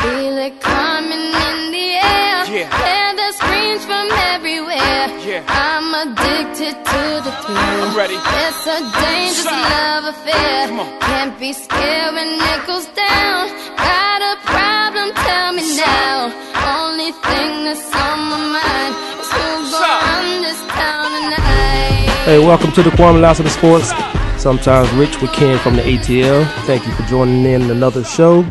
[0.00, 2.38] Feel it coming in the air.
[2.48, 2.72] Yeah.
[2.72, 5.04] Hear the screams from everywhere.
[5.28, 5.44] Yeah.
[5.46, 7.80] I'm addicted to the thrill.
[7.84, 8.16] I'm ready.
[8.16, 9.70] It's a dangerous Shout.
[9.76, 10.68] love affair.
[11.04, 13.52] Can't be scared when it goes down.
[13.76, 15.12] Got a problem?
[15.28, 16.32] Tell me now.
[16.80, 20.00] Only thing that's on my mind is who's Shout.
[20.00, 22.24] gonna run this town tonight.
[22.24, 23.92] Hey, welcome to the Kwamie Lassiter Sports.
[24.40, 26.46] Sometimes Rich with Ken from the ATL.
[26.64, 28.46] Thank you for joining in another show.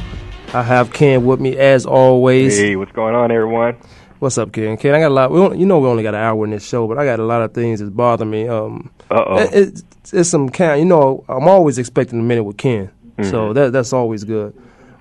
[0.54, 2.58] I have Ken with me as always.
[2.58, 3.78] Hey, what's going on, everyone?
[4.18, 4.78] What's up, Ken?
[4.78, 5.32] Ken, I got a lot.
[5.32, 7.24] We you know, we only got an hour in this show, but I got a
[7.24, 8.48] lot of things that bother me.
[8.48, 9.38] Um, Uh oh.
[9.38, 9.84] it, it's,
[10.14, 10.80] it's some kind.
[10.80, 13.30] You know, I'm always expecting a minute with Ken, Mm-hmm.
[13.32, 14.54] so that that's always good.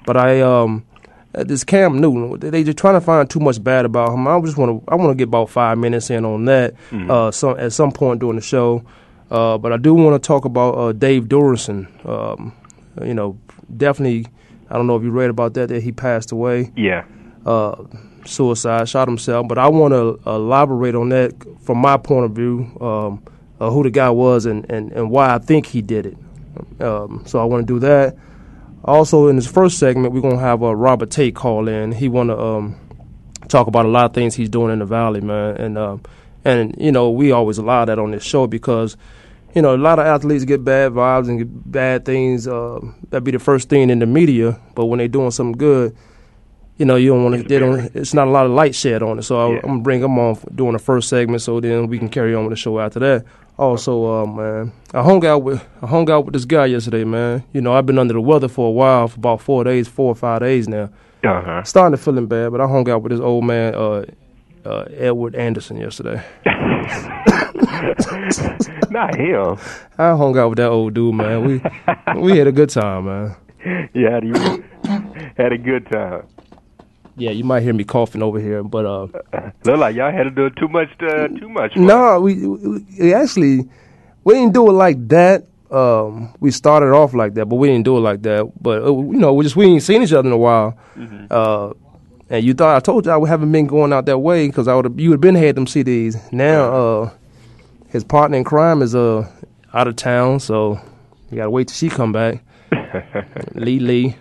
[0.05, 0.85] But I um,
[1.35, 4.27] uh, this Cam Newton, they just trying to find too much bad about him.
[4.29, 6.75] I just want to I want to get about five minutes in on that.
[6.91, 7.11] Mm-hmm.
[7.11, 8.85] Uh, some at some point during the show.
[9.31, 11.87] Uh, but I do want to talk about uh, Dave Duerson.
[12.07, 12.53] Um,
[13.03, 13.39] you know,
[13.77, 14.27] definitely.
[14.71, 17.05] I don't know if you read about that that he passed away yeah.
[17.47, 17.85] uh,
[18.25, 19.49] suicide, shot himself.
[19.49, 23.23] But I want to elaborate on that from my point of view, um,
[23.61, 26.17] uh, who the guy was and, and, and why I think he did it.
[26.83, 28.17] Um, so I want to do that.
[28.85, 31.93] Also, in this first segment, we're gonna have uh, Robert Tate call in.
[31.93, 32.77] He want to um,
[33.49, 35.57] talk about a lot of things he's doing in the valley, man.
[35.57, 36.03] And um,
[36.45, 38.97] and you know, we always allow that on this show because
[39.55, 42.47] you know, a lot of athletes get bad vibes and get bad things.
[42.47, 44.59] Uh, that be the first thing in the media.
[44.75, 45.97] But when they're doing something good,
[46.77, 47.43] you know, you don't want to.
[47.43, 47.81] They don't.
[47.97, 49.23] It's not a lot of light shed on it.
[49.23, 49.61] So I, Yeah.
[49.65, 52.35] I'm gonna bring them on for doing the first segment, so then we can carry
[52.35, 53.25] on with the show after that.
[53.59, 57.43] Also, uh, man, I hung out with I hung out with this guy yesterday, man.
[57.53, 60.13] You know, I've been under the weather for a while, for about four days, four
[60.13, 60.91] or five days now.
[61.25, 61.63] Uh huh.
[61.65, 64.05] Starting to feeling bad, but I hung out with this old man, uh,
[64.65, 66.23] uh, Edward Anderson, yesterday.
[68.91, 69.57] Not him.
[69.99, 71.45] I hung out with that old dude, man.
[71.45, 71.61] We
[72.21, 73.37] we had a good time, man.
[73.95, 74.35] Yeah, you
[75.37, 76.27] had a good time.
[77.17, 79.07] Yeah, you might hear me coughing over here, but uh,
[79.65, 80.89] Look like y'all had to do too much.
[81.01, 81.77] Uh, too much.
[81.77, 83.69] no, we, we we actually
[84.25, 85.45] we didn't do it like that.
[85.71, 88.51] Um, we started off like that, but we didn't do it like that.
[88.63, 90.79] But uh, you know, we just we ain't seen each other in a while.
[91.31, 91.73] Uh,
[92.31, 94.75] and you thought I told you I haven't been going out that way because I
[94.75, 96.33] would you would have been had them CDs.
[96.33, 97.11] Now, uh,
[97.89, 99.29] his partner in crime is uh
[99.75, 100.81] out of town, so
[101.31, 102.43] you gotta wait till she come back.
[103.55, 104.17] Lee Lee.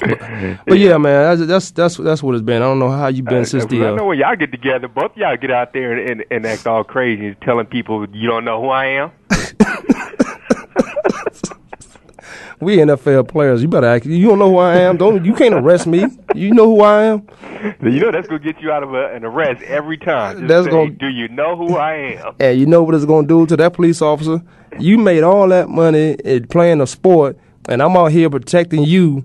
[0.00, 0.18] But,
[0.66, 2.62] but yeah, man, that's, that's that's that's what it's been.
[2.62, 3.86] I don't know how you been Uh, since the.
[3.86, 6.66] I know when y'all get together, both y'all get out there and, and, and act
[6.66, 9.12] all crazy, telling people you don't know who I am.
[12.64, 13.62] we NFL players.
[13.62, 14.06] You better act.
[14.06, 14.96] You don't know who I am.
[14.96, 16.04] Don't you can't arrest me.
[16.34, 17.26] You know who I am.
[17.80, 20.36] You know that's gonna get you out of a, an arrest every time.
[20.36, 22.34] Just That's say, gonna- Do you know who I am?
[22.40, 24.42] And you know what it's gonna do to that police officer?
[24.78, 27.38] You made all that money in playing a sport,
[27.68, 29.24] and I'm out here protecting you.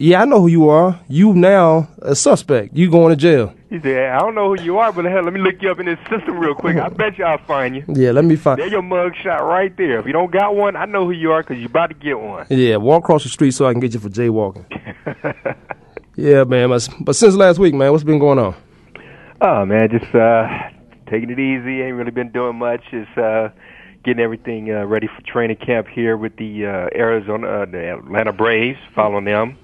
[0.00, 1.00] Yeah, I know who you are.
[1.08, 2.76] You now a suspect.
[2.76, 3.52] You going to jail.
[3.68, 5.80] He said, I don't know who you are, but hell, let me look you up
[5.80, 6.76] in this system real quick.
[6.76, 7.84] I bet you I'll find you.
[7.88, 8.60] Yeah, let me find.
[8.60, 9.98] There's your mug shot right there.
[9.98, 12.18] If you don't got one, I know who you are because you're about to get
[12.18, 12.46] one.
[12.48, 14.66] Yeah, walk across the street so I can get you for jaywalking.
[16.16, 16.68] yeah, man.
[16.68, 18.54] But, but since last week, man, what's been going on?
[19.40, 20.48] Oh man, just uh
[21.10, 21.82] taking it easy.
[21.82, 22.82] Ain't really been doing much.
[22.90, 23.48] Just uh
[24.04, 28.32] getting everything uh, ready for training camp here with the uh, Arizona, uh, the Atlanta
[28.32, 28.78] Braves.
[28.94, 29.58] Following them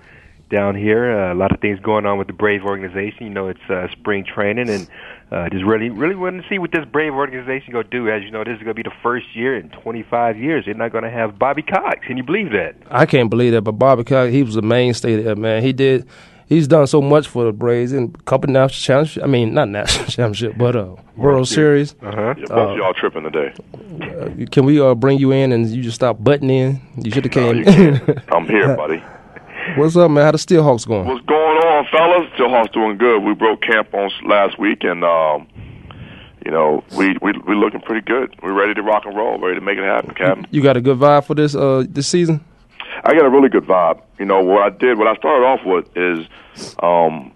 [0.50, 1.10] down here.
[1.10, 3.26] Uh, a lot of things going on with the Brave organization.
[3.26, 4.88] You know, it's uh, spring training, and
[5.30, 8.08] uh, just really, really wanting to see what this Brave organization gonna do.
[8.08, 10.92] As you know, this is gonna be the first year in 25 years they're not
[10.92, 12.06] gonna have Bobby Cox.
[12.06, 12.76] Can you believe that?
[12.90, 15.62] I can't believe that, but Bobby Cox, he was a mainstay there, man.
[15.62, 16.06] He did.
[16.46, 19.22] He's done so much for the Braves and a couple national championship.
[19.24, 21.94] I mean, not national championship, but uh, World Series.
[22.02, 22.34] Uh huh.
[22.36, 23.54] Yeah, both of y'all tripping today.
[24.02, 26.82] Uh, can we uh, bring you in and you just stop butting in?
[26.98, 27.56] You should have No, came.
[27.60, 28.18] you can't.
[28.32, 29.02] I'm here, buddy.
[29.76, 30.24] What's up, man?
[30.24, 31.06] How the Steelhawks going?
[31.06, 32.30] What's going on, fellas?
[32.38, 33.22] Steelhawks doing good.
[33.22, 35.48] We broke camp on last week, and um,
[36.44, 38.34] you know we we we looking pretty good.
[38.42, 40.46] We're ready to rock and roll, ready to make it happen, Captain.
[40.50, 42.44] You got a good vibe for this uh this season?
[43.02, 44.00] I got a really good vibe.
[44.18, 46.26] You know what I did, what I started off with is,
[46.80, 47.32] um,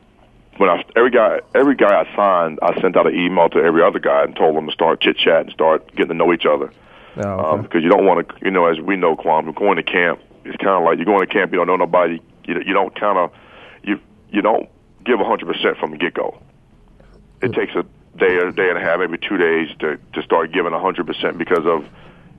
[0.58, 3.82] when I every guy every guy I signed, I sent out an email to every
[3.82, 6.46] other guy and told them to start chit chat and start getting to know each
[6.46, 6.70] other.
[7.16, 7.48] Oh, okay.
[7.48, 10.20] Um, because you don't want to, you know, as we know, Kwamie, going to camp,
[10.48, 12.98] it's kind of like you're going to camp, you don't know nobody, you, you don't
[12.98, 13.30] kind of,
[13.82, 14.00] you
[14.30, 14.68] you don't
[15.04, 16.40] give 100% from the get go.
[17.40, 17.84] It takes a
[18.18, 21.38] day or a day and a half, maybe two days to to start giving 100%
[21.38, 21.86] because of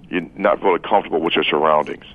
[0.10, 2.06] you're not really comfortable with your surroundings.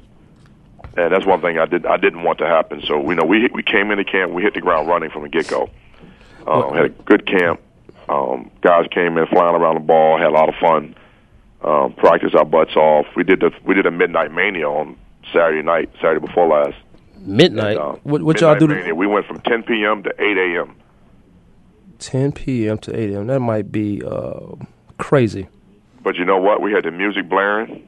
[0.97, 2.83] And that's one thing I did I didn't want to happen.
[2.87, 5.29] So you know we we came into camp, we hit the ground running from the
[5.29, 5.71] get go.
[6.47, 7.61] Um, had a good camp.
[8.09, 10.95] Um, guys came in flying around the ball, had a lot of fun.
[11.63, 13.07] Um, practiced our butts off.
[13.17, 14.97] We did the we did a midnight mania on
[15.35, 16.77] Saturday night, Saturday before last.
[17.19, 17.77] Midnight.
[17.77, 18.69] And, uh, what what y'all do?
[18.69, 18.95] mania.
[18.95, 20.03] We went from 10 p.m.
[20.05, 20.77] to 8 a.m.
[21.99, 22.79] 10 p.m.
[22.79, 23.27] to 8 a.m.
[23.27, 24.55] That might be uh,
[24.99, 25.49] crazy.
[26.03, 26.61] But you know what?
[26.61, 27.87] We had the music blaring.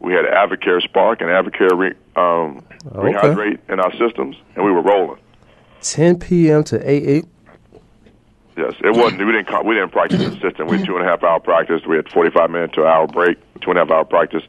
[0.00, 3.12] We had Advocare Spark and Advocare re, um, Okay.
[3.12, 5.18] Rehydrate in our systems, and we were rolling.
[5.80, 6.62] 10 p.m.
[6.64, 7.24] to 8 8.
[8.56, 9.24] Yes, it wasn't.
[9.24, 9.66] We didn't.
[9.66, 10.68] We didn't practice consistent.
[10.68, 11.82] We had two and a half hour practice.
[11.88, 13.38] We had forty five minute to an hour break.
[13.60, 14.42] Two and a half hour practice.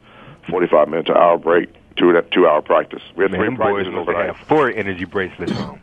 [0.48, 1.72] Forty five minute to an hour break.
[2.00, 3.02] Two and a- two hour practice.
[3.14, 4.46] We had Man, three them boys practices must have overnight.
[4.48, 5.80] four energy bracelets on.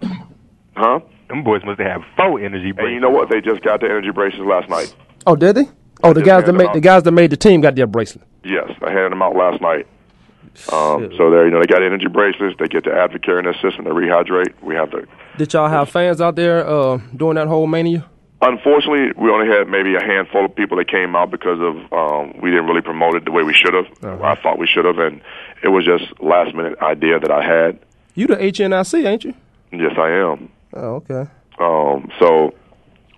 [0.76, 1.00] Huh?
[1.30, 2.80] Them boys must have had four energy bracelets.
[2.80, 3.30] And you know what?
[3.30, 4.94] They just got the energy bracelets last night.
[5.26, 5.70] Oh, did they?
[6.04, 8.26] Oh, the guys that made the guys that made the team got their bracelet.
[8.44, 9.88] Yes, I handed them out last night.
[10.74, 12.56] Um, so there, you know, they got energy bracelets.
[12.60, 14.54] They get the Advocare in their system to rehydrate.
[14.64, 15.06] We have the.
[15.38, 18.06] Did y'all have fans out there uh, during that whole mania?
[18.42, 22.40] Unfortunately, we only had maybe a handful of people that came out because of um,
[22.42, 23.86] we didn't really promote it the way we should have.
[24.04, 24.24] Uh-huh.
[24.24, 25.22] I thought we should have, and
[25.64, 27.80] it was just last minute idea that I had.
[28.16, 29.34] You the HNIC, ain't you?
[29.72, 30.50] Yes, I am.
[30.74, 31.30] Oh, okay.
[31.60, 32.54] Um, so,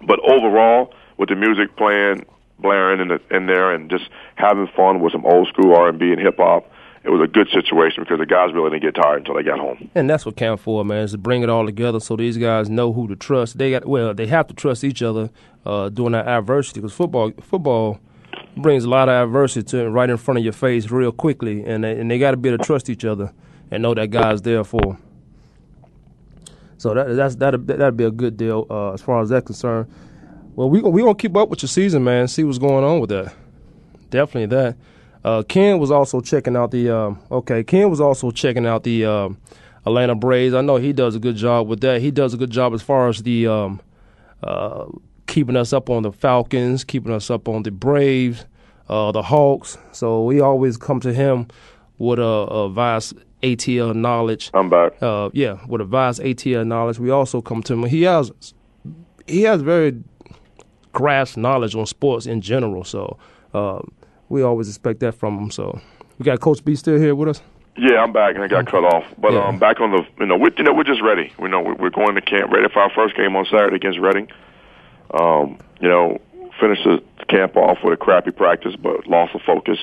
[0.05, 2.25] but overall, with the music playing,
[2.59, 4.05] blaring in, the, in there, and just
[4.35, 6.69] having fun with some old school R and B and hip hop,
[7.03, 9.59] it was a good situation because the guys really didn't get tired until they got
[9.59, 9.89] home.
[9.95, 12.69] And that's what camp for, man, is to bring it all together so these guys
[12.69, 13.57] know who to trust.
[13.57, 15.29] They got well, they have to trust each other
[15.65, 17.99] uh, during that adversity because football football
[18.55, 21.63] brings a lot of adversity to it right in front of your face real quickly,
[21.63, 23.33] and they, and they got to be able to trust each other
[23.71, 24.81] and know that God's there for.
[24.83, 24.97] 'em.
[26.77, 29.91] So that that's that that'd be a good deal uh, as far as that's concerned.
[30.55, 32.27] Well, we we gonna keep up with your season, man.
[32.27, 33.33] See what's going on with that.
[34.09, 34.77] Definitely that.
[35.23, 36.89] Uh, Ken was also checking out the.
[36.89, 39.37] Um, okay, Ken was also checking out the um,
[39.85, 40.53] Atlanta Braves.
[40.53, 42.01] I know he does a good job with that.
[42.01, 43.81] He does a good job as far as the um,
[44.41, 44.85] uh,
[45.29, 48.45] keeping us up on the Falcons, keeping us up on the Braves,
[48.89, 49.77] uh, the Hawks.
[49.91, 51.47] So we always come to him
[51.97, 54.49] with a, a vast ATL knowledge.
[54.53, 55.01] I'm back.
[55.01, 56.99] Uh, yeah, with a vast ATL knowledge.
[56.99, 57.83] We also come to him.
[57.85, 58.31] He has
[59.27, 60.03] he has very
[60.91, 62.83] grasp knowledge on sports in general.
[62.83, 63.17] So
[63.53, 63.79] uh,
[64.27, 65.51] we always expect that from him.
[65.51, 65.79] So
[66.17, 67.41] we got Coach B still here with us.
[67.77, 69.05] Yeah, I'm back, and I got cut off.
[69.19, 69.47] But Yeah.
[69.47, 71.31] um, back on the, you know, we're, you know, we're just ready.
[71.39, 73.99] We know we're, we're going to camp, ready for our first game on Saturday against
[73.99, 74.27] Reading.
[75.11, 76.19] Um, you know,
[76.59, 79.79] finished the camp off with a crappy practice, but loss of focus.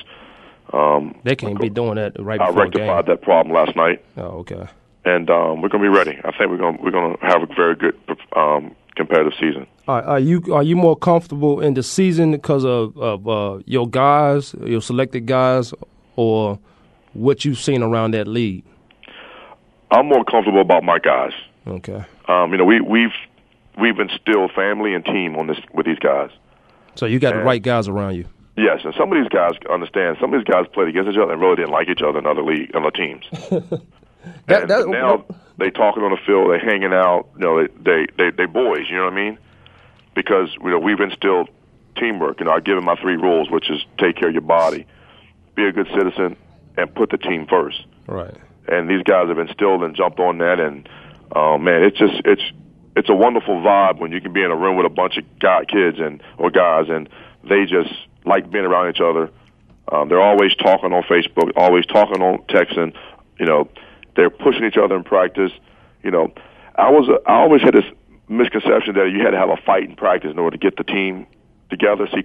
[0.73, 4.67] Um, They can't be doing that right I rectified that problem last night, Oh, okay.
[5.05, 6.17] and um, we're going to be ready.
[6.25, 7.95] I think we're going we're going to have a very good
[8.35, 9.65] um, competitive season.
[9.87, 13.87] Are, are you are you more comfortable in the season because of, of uh, your
[13.87, 15.73] guys, your selected guys,
[16.17, 16.59] or
[17.13, 18.65] what you've seen around that league?
[19.91, 21.31] I'm more comfortable about my guys.
[21.65, 22.03] Okay.
[22.27, 23.13] Um, you know, we we've
[23.79, 26.29] we've instilled family and team on this with these guys.
[26.95, 28.25] So you got the right guys around you.
[28.55, 30.17] Yes, and some of these guys understand.
[30.19, 32.25] Some of these guys played against each other and really didn't like each other in
[32.25, 33.23] other league, other teams.
[34.47, 35.23] That- and that- now
[35.57, 37.29] they talking on the field, they hanging out.
[37.35, 38.85] You know, they they they they boys.
[38.89, 39.37] You know what I mean?
[40.15, 41.49] Because you know we've instilled
[41.95, 42.39] teamwork.
[42.39, 44.85] You know, I give them my three rules, which is take care of your body,
[45.55, 46.35] be a good citizen,
[46.77, 47.85] and put the team first.
[48.07, 48.33] Right.
[48.67, 50.89] And these guys have instilled and jumped on that, and
[51.33, 52.43] uh, man, it's just it's
[52.97, 55.39] it's a wonderful vibe when you can be in a room with a bunch of
[55.39, 57.07] guy, kids and or guys, and
[57.47, 57.93] they just
[58.25, 59.29] like being around each other.
[59.91, 62.95] Um, they're always talking on Facebook, always talking on texting.
[63.39, 63.69] You know,
[64.15, 65.51] they're pushing each other in practice.
[66.03, 66.33] You know,
[66.75, 67.85] I was a, I always had this
[68.27, 70.83] misconception that you had to have a fight in practice in order to get the
[70.83, 71.27] team
[71.69, 72.23] together, see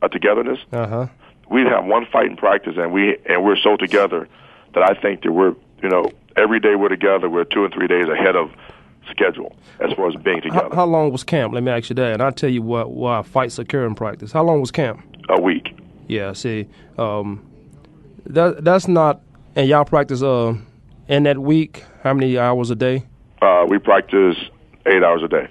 [0.00, 0.58] a togetherness.
[0.72, 1.06] Uh huh.
[1.50, 4.26] We'd have one fight in practice, and we and we're so together
[4.74, 7.28] that I think that we're you know every day we're together.
[7.28, 8.50] We're two and three days ahead of
[9.10, 10.74] schedule as far as being together.
[10.74, 11.52] how long was camp?
[11.52, 14.32] Let me ask you that, and I'll tell you what why fights occur in practice.
[14.32, 15.02] How long was camp?
[15.28, 15.76] a week.
[16.08, 16.68] Yeah, see,
[16.98, 17.44] um,
[18.26, 19.22] that that's not.
[19.54, 20.54] And y'all practice uh
[21.08, 21.84] in that week.
[22.02, 23.04] How many hours a day?
[23.40, 24.36] Uh, we practice
[24.86, 25.48] eight hours a day.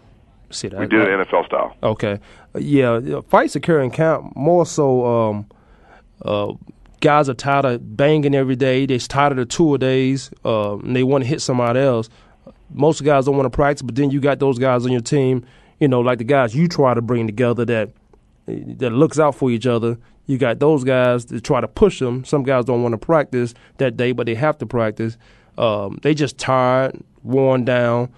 [0.50, 1.75] See that We did it NFL style.
[1.81, 2.20] Okay,
[2.58, 5.05] yeah, yeah, fights occur in camp more so.
[5.05, 5.46] Um,
[6.24, 6.53] uh,
[7.00, 8.86] guys are tired of banging every day.
[8.86, 10.29] They're tired of the tour days.
[10.46, 12.10] Uh, and they want to hit somebody else.
[12.74, 15.46] Most guys don't want to practice, but then you got those guys on your team,
[15.80, 17.90] you know, like the guys you try to bring together that
[18.48, 19.98] that looks out for each other.
[20.28, 22.24] You got those guys that try to push them.
[22.25, 25.18] Some guys don't want to practice that day, but they have to practice.
[25.58, 28.10] Um, they just tired, worn down.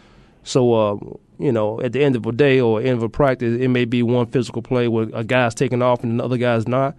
[0.43, 0.97] So, uh,
[1.39, 3.85] you know, at the end of a day or end of a practice, it may
[3.85, 6.95] be one physical play where a guy's taking off and another guy's not,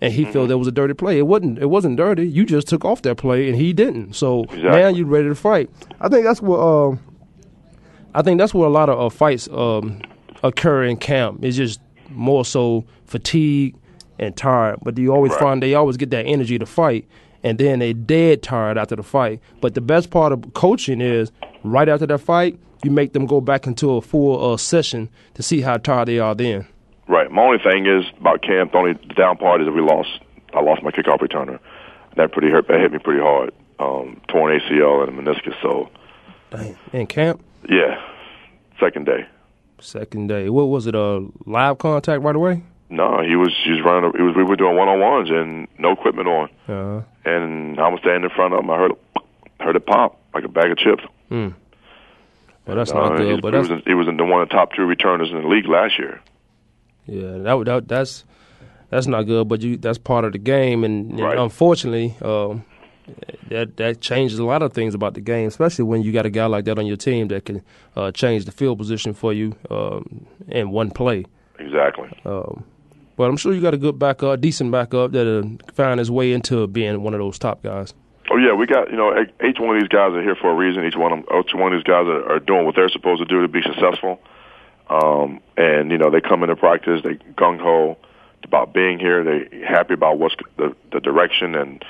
[0.00, 0.32] and he mm-hmm.
[0.32, 1.18] felt there was a dirty play.
[1.18, 1.58] It wasn't.
[1.58, 2.28] It wasn't dirty.
[2.28, 4.14] You just took off that play and he didn't.
[4.14, 4.62] So exactly.
[4.62, 5.70] now you're ready to fight.
[6.00, 6.58] I think that's what.
[6.58, 6.96] Uh,
[8.14, 10.00] I think that's where a lot of uh, fights um,
[10.42, 11.44] occur in camp.
[11.44, 13.74] It's just more so fatigue
[14.18, 14.78] and tired.
[14.82, 15.40] But you always right.
[15.40, 17.06] find they always get that energy to fight,
[17.42, 19.40] and then they dead tired after the fight.
[19.60, 21.30] But the best part of coaching is
[21.62, 25.42] right after that fight, you make them go back into a full uh, session to
[25.42, 26.66] see how tired they are then.
[27.08, 27.30] Right.
[27.30, 28.72] My only thing is about camp.
[28.72, 30.08] The only down part is that we lost.
[30.54, 31.58] I lost my kickoff returner.
[32.16, 32.68] That pretty hurt.
[32.68, 33.52] That hit me pretty hard.
[33.78, 35.54] Um, torn ACL and a meniscus.
[35.62, 35.90] So.
[36.50, 36.76] Dang.
[36.92, 37.44] In camp.
[37.68, 38.00] Yeah.
[38.80, 39.26] Second day.
[39.80, 40.48] Second day.
[40.48, 40.94] What was it?
[40.94, 42.62] A live contact right away?
[42.88, 44.12] No, he was he was running.
[44.24, 46.48] Was we were doing one on ones and no equipment on.
[46.68, 47.02] Uh-huh.
[47.24, 48.70] And I was standing in front of him.
[48.70, 48.92] I heard
[49.60, 51.02] heard it pop like a bag of chips.
[51.30, 51.54] Mm.
[52.66, 53.42] Well, that's not uh, good.
[53.42, 55.42] But he was, in, he was in the one of the top two returners in
[55.42, 56.20] the league last year.
[57.06, 58.24] Yeah, that, that that's
[58.90, 59.48] that's not good.
[59.48, 61.38] But you that's part of the game, and, and right.
[61.38, 62.64] unfortunately, um,
[63.48, 66.30] that that changes a lot of things about the game, especially when you got a
[66.30, 67.62] guy like that on your team that can
[67.96, 71.24] uh, change the field position for you um, in one play.
[71.58, 72.08] Exactly.
[72.24, 72.64] Um,
[73.16, 76.66] but I'm sure you got a good backup, decent backup that'll find his way into
[76.66, 77.94] being one of those top guys.
[78.30, 80.54] Oh yeah, we got you know each one of these guys are here for a
[80.54, 80.84] reason.
[80.84, 83.20] Each one of them, each one of these guys are, are doing what they're supposed
[83.20, 84.20] to do to be successful.
[84.88, 87.96] Um, and you know they come into practice, they gung ho
[88.44, 89.24] about being here.
[89.24, 91.84] They happy about what's the, the direction and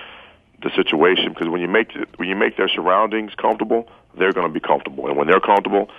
[0.63, 1.31] the situation.
[1.33, 3.89] Because when you make when you make their surroundings comfortable,
[4.19, 5.91] they're going to be comfortable, and when they're comfortable,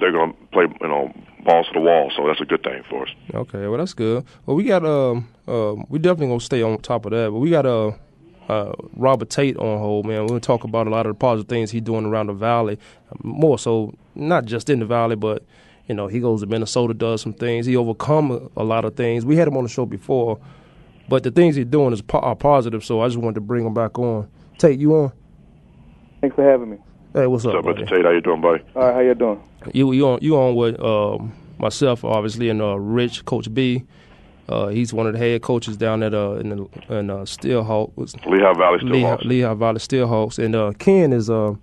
[0.00, 1.12] they're going to play you know
[1.44, 2.12] balls to the wall.
[2.14, 3.14] So that's a good thing for us.
[3.34, 4.24] Okay, well that's good.
[4.44, 7.50] Well, we got um uh, we definitely gonna stay on top of that, but we
[7.50, 7.92] got uh
[8.48, 10.26] uh, Robert Tate on hold, man.
[10.26, 12.78] We'll talk about a lot of the positive things he's doing around the valley,
[13.22, 15.44] more so not just in the valley, but
[15.92, 17.66] you know he goes to Minnesota, does some things.
[17.66, 19.26] He overcome a, a lot of things.
[19.26, 20.40] We had him on the show before,
[21.06, 22.82] but the things he's doing is po- are positive.
[22.82, 24.26] So I just wanted to bring him back on.
[24.56, 25.12] Tate, you on?
[26.22, 26.78] Thanks for having me.
[27.12, 27.86] Hey, what's, what's up, up Mr.
[27.90, 28.06] Tate?
[28.06, 28.64] How you doing, buddy?
[28.74, 29.42] All right, how you doing?
[29.74, 33.84] You you on you on with um, myself, obviously, and uh, Rich, Coach B.
[34.48, 36.56] Uh, he's one of the head coaches down at uh, in the
[36.88, 38.14] in uh, Steelhawks.
[38.24, 39.24] Lehigh Valley Steelhawks.
[39.24, 41.54] Lehigh, Lehigh Valley Steelhawks, and uh, Ken is uh,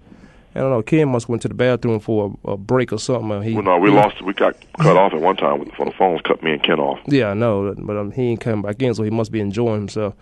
[0.55, 0.81] I don't know.
[0.81, 3.41] Ken must went to the bathroom for a, a break or something.
[3.43, 4.21] He, well, no, we lost.
[4.21, 6.99] We got cut off at one time when the phones cut me and Ken off.
[7.05, 9.81] Yeah, I know, but um, he ain't coming back in, so he must be enjoying
[9.81, 10.15] himself.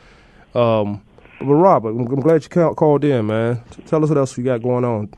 [0.54, 1.02] Um,
[1.40, 3.62] but Robert, I'm, I'm glad you called in, man.
[3.86, 5.10] Tell us what else you got going on.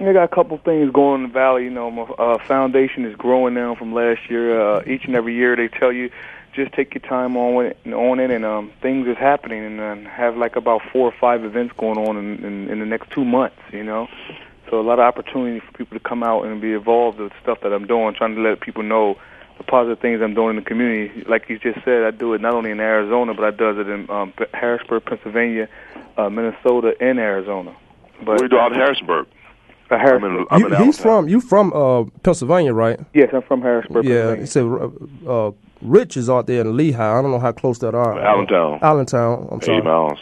[0.00, 1.64] I got a couple things going in the valley.
[1.64, 4.60] You know, my uh, foundation is growing now from last year.
[4.60, 6.10] Uh, each and every year, they tell you
[6.52, 10.10] just take your time on it, on it, and um, things is happening, and uh,
[10.10, 13.24] have like about four or five events going on in, in, in the next two
[13.24, 13.56] months.
[13.72, 14.08] You know,
[14.70, 17.58] so a lot of opportunity for people to come out and be involved with stuff
[17.62, 19.16] that I'm doing, trying to let people know
[19.58, 21.24] the positive things I'm doing in the community.
[21.28, 23.88] Like you just said, I do it not only in Arizona, but I does it
[23.88, 25.68] in um, Harrisburg, Pennsylvania,
[26.16, 27.76] uh, Minnesota, and Arizona.
[28.24, 29.26] But we do out in Harrisburg.
[29.90, 30.46] Uh, Harrisburg.
[30.50, 32.98] I'm in, I'm you, he's from you from uh, Pennsylvania, right?
[33.12, 34.04] Yes, I'm from Harrisburg.
[34.04, 34.64] Yeah, he said
[35.28, 35.52] uh,
[35.82, 37.18] Rich is out there in Lehigh.
[37.18, 38.18] I don't know how close that are.
[38.18, 38.78] Allentown.
[38.82, 39.48] Allentown.
[39.52, 39.78] I'm sorry.
[39.78, 40.18] Eight miles.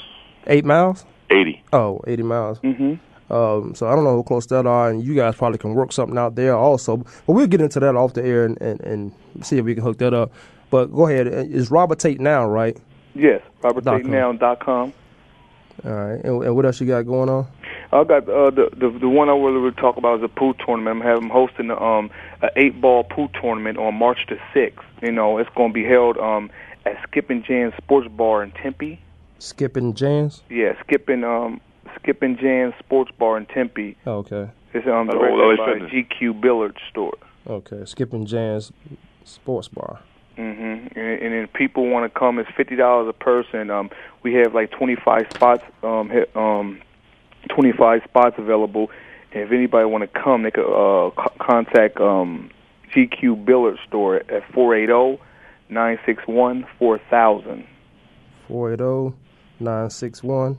[0.46, 1.06] Eight miles.
[1.30, 1.62] Eighty.
[1.72, 2.58] Oh, 80 miles.
[2.60, 2.94] Mm-hmm.
[3.32, 5.92] Um, so I don't know how close that are, and you guys probably can work
[5.92, 6.98] something out there also.
[6.98, 9.82] But we'll get into that off the air and, and, and see if we can
[9.82, 10.32] hook that up.
[10.70, 11.26] But go ahead.
[11.26, 12.76] Is Robert Tate now, right?
[13.14, 14.92] Yes, roberttatenow.com.
[15.84, 16.24] All right.
[16.24, 17.46] And, and what else you got going on?
[17.92, 20.54] I got uh, the, the the one I really would talk about is a pool
[20.54, 20.96] tournament.
[20.96, 22.10] I'm having hosting um
[22.40, 24.84] an eight ball pool tournament on March the sixth.
[25.02, 26.50] You know, it's going to be held um
[26.86, 28.98] at Skipping Jan's Sports Bar in Tempe.
[29.38, 30.42] Skipping Jan's?
[30.48, 31.60] Yeah, Skipping um
[32.00, 33.96] Skipping Jan's Sports Bar in Tempe.
[34.06, 34.50] Oh, okay.
[34.74, 37.14] It's um directed by the GQ Billiard Store.
[37.46, 38.72] Okay, Skipping Jan's
[39.24, 40.00] Sports Bar.
[40.38, 40.96] Mhm.
[40.96, 42.38] And, and then people want to come.
[42.38, 43.70] It's fifty dollars a person.
[43.70, 43.90] Um,
[44.22, 45.62] we have like twenty five spots.
[45.82, 46.80] Um, hit, um
[47.48, 48.88] 25 spots available.
[49.34, 52.50] And if anybody want to come, they could uh, c- contact um,
[52.94, 55.20] GQ Billiard Store at 480
[55.68, 57.66] 961 4000.
[58.46, 59.16] 480
[59.58, 60.56] 961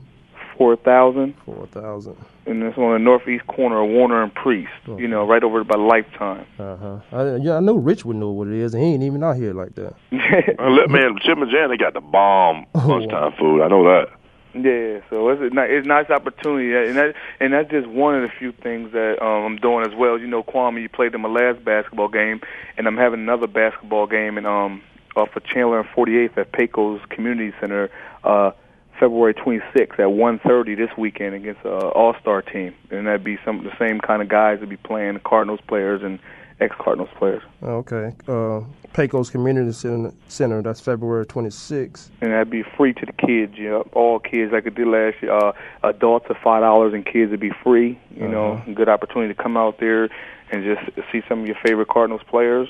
[0.56, 1.34] 4000.
[1.44, 2.16] 4000.
[2.46, 5.00] And it's on the northeast corner of Warner and Priest, okay.
[5.00, 6.46] you know, right over by Lifetime.
[6.58, 6.98] Uh huh.
[7.12, 9.36] I, yeah, I know Rich would know what it is, and he ain't even out
[9.36, 9.94] here like that.
[10.12, 13.62] uh, man, Chip and Jan, they got the bomb lunchtime oh, food.
[13.62, 14.08] I know that.
[14.54, 18.14] Yeah, so it's a, ni- it's a nice opportunity, and that and that's just one
[18.14, 20.16] of the few things that um, I'm doing as well.
[20.16, 22.40] You know, Kwame, you played in my last basketball game,
[22.76, 24.80] and I'm having another basketball game in um
[25.16, 27.90] off of Chandler and 48th at Pecos Community Center,
[28.22, 28.52] uh,
[29.00, 33.58] February 26th at 1:30 this weekend against an All Star team, and that'd be some
[33.58, 36.18] of the same kind of guys that be playing Cardinals players and
[36.60, 37.42] ex Cardinals players.
[37.62, 38.12] Okay.
[38.28, 38.60] Uh,
[38.92, 40.62] Pecos Community Center.
[40.62, 42.10] That's February 26th.
[42.20, 43.58] and that'd be free to the kids.
[43.58, 45.32] You know, all kids like I did last year.
[45.32, 47.98] Uh, adults are five dollars, and kids would be free.
[48.16, 50.08] You know, good opportunity to come out there
[50.52, 52.68] and just see some of your favorite Cardinals players.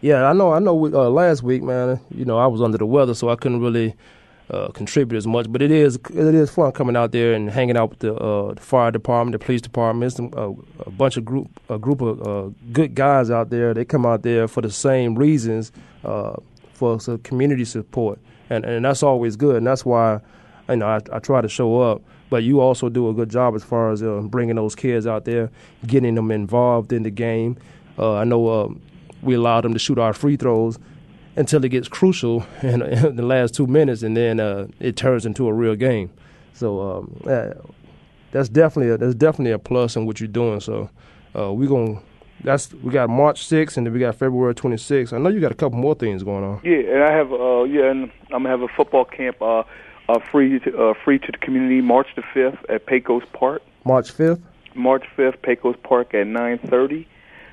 [0.00, 0.52] Yeah, I know.
[0.54, 0.74] I know.
[0.74, 3.60] we- Uh, last week, man, you know, I was under the weather, so I couldn't
[3.60, 3.94] really
[4.50, 5.50] uh, contribute as much.
[5.50, 8.54] But it is it is fun coming out there and hanging out with the, uh,
[8.54, 10.08] the fire department, the police department.
[10.08, 10.50] It's some, uh,
[10.86, 13.72] a bunch of group a group of uh, good guys out there.
[13.74, 15.72] They come out there for the same reasons,
[16.04, 16.34] uh,
[16.72, 18.18] for some community support,
[18.50, 19.56] and and that's always good.
[19.56, 20.20] And that's why,
[20.68, 22.02] you know, I, I try to show up.
[22.30, 25.24] But you also do a good job as far as uh, bringing those kids out
[25.24, 25.50] there,
[25.86, 27.56] getting them involved in the game.
[27.98, 28.68] Uh, I know uh,
[29.20, 30.78] we allow them to shoot our free throws
[31.40, 35.26] until it gets crucial in, in the last two minutes, and then uh, it turns
[35.26, 36.10] into a real game.
[36.52, 37.54] So um, uh,
[38.30, 40.60] that's definitely a, that's definitely a plus in what you're doing.
[40.60, 40.90] So
[41.36, 42.00] uh, we gonna
[42.44, 45.12] that's we got March 6th and then we got February 26th.
[45.12, 46.60] I know you got a couple more things going on.
[46.62, 49.64] Yeah, and I have uh yeah, and I'm gonna have a football camp uh,
[50.08, 53.62] uh free to, uh, free to the community March the fifth at Pecos Park.
[53.84, 54.40] March 5th.
[54.74, 57.08] March fifth, Pecos Park at nine thirty.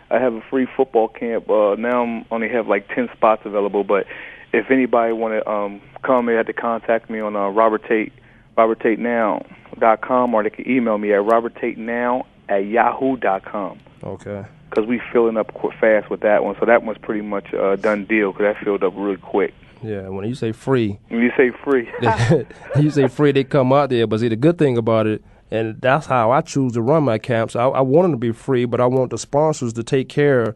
[0.10, 1.50] I have a free football camp.
[1.50, 4.06] Uh, now I'm only have like ten spots available, but
[4.54, 8.14] if anybody want to um, come, they have to contact me on uh, Robert Tate,
[8.58, 13.80] roberttatenow.com, or they can email me at roberttatenow at yahoo.com.
[14.04, 14.46] Okay.
[14.70, 17.78] Because we filling up qu- fast with that one, so that one's pretty much a
[17.78, 18.32] done deal.
[18.32, 19.54] Because that filled up really quick.
[19.84, 20.08] Yeah.
[20.10, 21.90] When you say free, When you say free,
[22.80, 24.08] you say free, they come out there.
[24.08, 27.18] But see, the good thing about it, and that's how I choose to run my
[27.18, 27.56] camps.
[27.56, 30.56] I, I want them to be free, but I want the sponsors to take care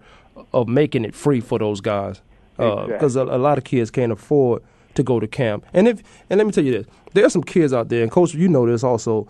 [0.54, 2.22] of making it free for those guys.
[2.60, 4.62] Uh, because a, a lot of kids can't afford
[4.94, 5.66] to go to camp.
[5.74, 8.12] And if and let me tell you this, there are some kids out there, and
[8.12, 9.28] coach, you know this also,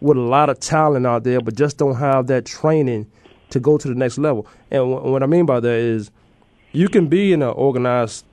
[0.00, 3.10] with a lot of talent out there, but just don't have that training
[3.50, 4.46] to go to the next level.
[4.70, 6.10] And wh- what I mean by that is,
[6.72, 8.26] you can be in an organized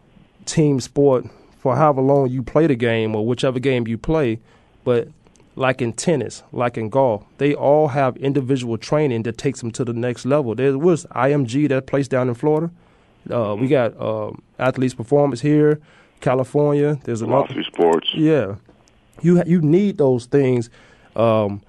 [0.46, 1.26] team sport
[1.58, 4.40] for however long you play the game or whichever game you play,
[4.84, 5.08] but
[5.56, 9.86] like in tennis, like in golf, they all have individual training that takes them to
[9.86, 10.56] the next level.
[10.56, 12.72] There was IMG that place down in Florida.
[13.30, 15.80] Uh, we got uh, athletes performance here,
[16.22, 17.00] California.
[17.04, 18.10] There's a lot of sports.
[18.16, 18.56] Yeah,
[19.22, 20.70] you ha- you need those things
[21.16, 21.62] um,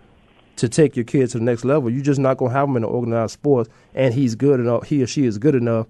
[0.57, 1.91] to take your kids to the next level.
[1.91, 4.85] You're just not gonna have them in an organized sport, and he's good enough.
[4.85, 5.87] He or she is good enough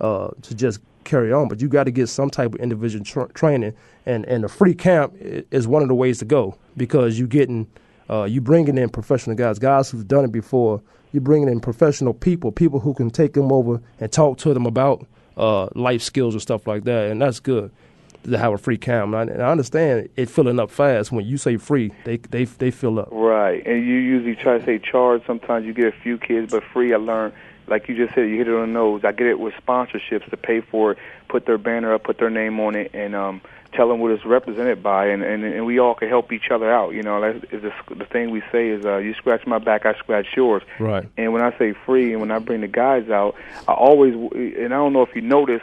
[0.00, 1.48] uh, to just carry on.
[1.48, 3.74] But you got to get some type of individual tra- training,
[4.06, 7.66] and and the free camp is one of the ways to go because you getting
[8.10, 10.82] uh, you bringing in professional guys, guys who've done it before.
[11.10, 14.66] You're bringing in professional people, people who can take them over and talk to them
[14.66, 15.06] about
[15.38, 17.70] uh, life skills and stuff like that, and that's good
[18.24, 19.14] to have a free camp.
[19.14, 21.12] And I, and I understand it filling up fast.
[21.12, 23.08] When you say free, they they they fill up.
[23.10, 25.22] Right, and you usually try to say charge.
[25.26, 26.92] Sometimes you get a few kids, but free.
[26.92, 27.34] I learned,
[27.68, 29.02] like you just said, you hit it on the nose.
[29.04, 32.30] I get it with sponsorships to pay for it, put their banner up, put their
[32.30, 33.40] name on it, and um,
[33.72, 36.72] tell them what it's represented by, and and, and we all can help each other
[36.72, 36.94] out.
[36.94, 39.86] You know, that's is the, the thing we say is, uh, you scratch my back,
[39.86, 40.62] I scratch yours.
[40.78, 41.08] Right.
[41.16, 43.34] And when I say free, and when I bring the guys out,
[43.66, 45.62] I always, and I don't know if you notice,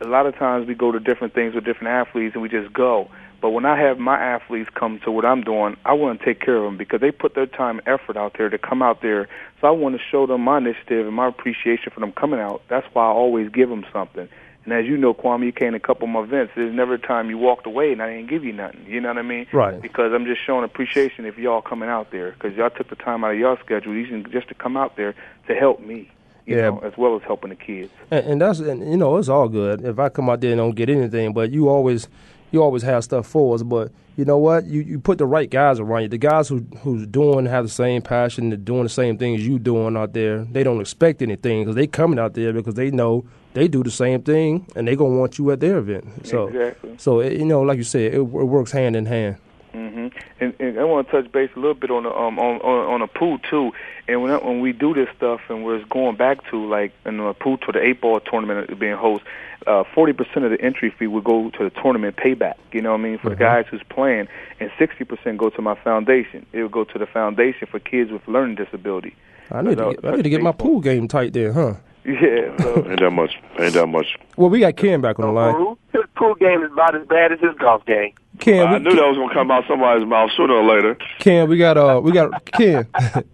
[0.00, 2.72] a lot of times we go to different things with different athletes and we just
[2.72, 3.10] go.
[3.46, 6.40] But when I have my athletes come to what I'm doing, I want to take
[6.40, 9.02] care of them because they put their time and effort out there to come out
[9.02, 9.28] there.
[9.60, 12.62] So I want to show them my initiative and my appreciation for them coming out.
[12.68, 14.28] That's why I always give them something.
[14.64, 16.54] And as you know, Kwamie, you came to a couple of my events.
[16.56, 18.84] There's never a time you walked away and I didn't give you nothing.
[18.84, 19.46] You know what I mean?
[19.52, 19.80] Right.
[19.80, 23.22] Because I'm just showing appreciation if y'all coming out there because y'all took the time
[23.22, 25.14] out of y'all schedule even just to come out there
[25.46, 26.10] to help me.
[26.46, 26.62] You Yeah.
[26.70, 27.92] know, as well as helping the kids.
[28.10, 29.84] And, and that's and you know it's all good.
[29.84, 32.08] If I come out there and don't get anything, but you always
[32.52, 33.62] you always have stuff for us.
[33.62, 34.64] But you know what?
[34.66, 36.08] You you put the right guys around you.
[36.08, 39.58] The guys who who's doing have the same passion, they're doing the same things you
[39.58, 40.44] doing out there.
[40.44, 43.90] They don't expect anything because they coming out there because they know they do the
[43.90, 46.26] same thing and they gonna want you at their event.
[46.26, 46.94] So Exactly.
[46.98, 49.36] so it, you know, like you said, it, it works hand in hand.
[49.76, 50.08] Hmm
[50.40, 52.94] And, and I want to touch base a little bit on the um on on,
[52.94, 53.72] on the pool too.
[54.08, 57.18] And when I, when we do this stuff and we're going back to like in
[57.18, 59.24] the pool to the eight ball tournament being host,
[59.66, 62.54] uh, forty percent of the entry fee would go to the tournament payback.
[62.72, 64.28] You know what I mean for the guys who's playing,
[64.60, 66.46] and sixty percent go to my foundation.
[66.52, 69.14] It would go to the foundation for kids with learning disability.
[69.50, 71.74] I need to get, I need to get my pool game tight there, huh?
[72.06, 72.56] Yeah.
[72.58, 73.36] So Ain't that much.
[73.58, 74.16] Ain't that much.
[74.36, 75.76] Well, we got Ken back on the line.
[75.92, 78.12] His pool game is about as bad as his golf game.
[78.38, 80.96] Ken, I we, knew that was gonna come out somebody's mouth sooner or later.
[81.18, 82.86] Ken, we got uh, we got Ken.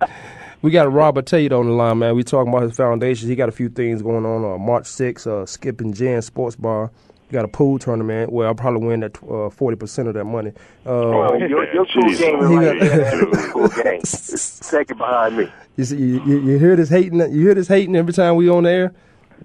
[0.63, 2.17] we got Robert Tate on the line, man.
[2.17, 3.29] We talking about his foundation.
[3.29, 4.45] He got a few things going on.
[4.45, 6.91] Uh, March 6th, uh, Skip and Jen Sports Bar.
[7.33, 10.25] We got a pool tournament where I'll probably win that uh, forty percent of that
[10.27, 10.53] money.
[10.85, 12.21] Uh, Oh, your, your cool Jesus.
[12.21, 13.25] game is He right got- there.
[13.25, 14.01] That's a cool game.
[14.05, 15.51] Second behind me.
[15.77, 17.19] you, see, you, you, you hear this hating?
[17.21, 18.93] You hear this hating every time we on the air?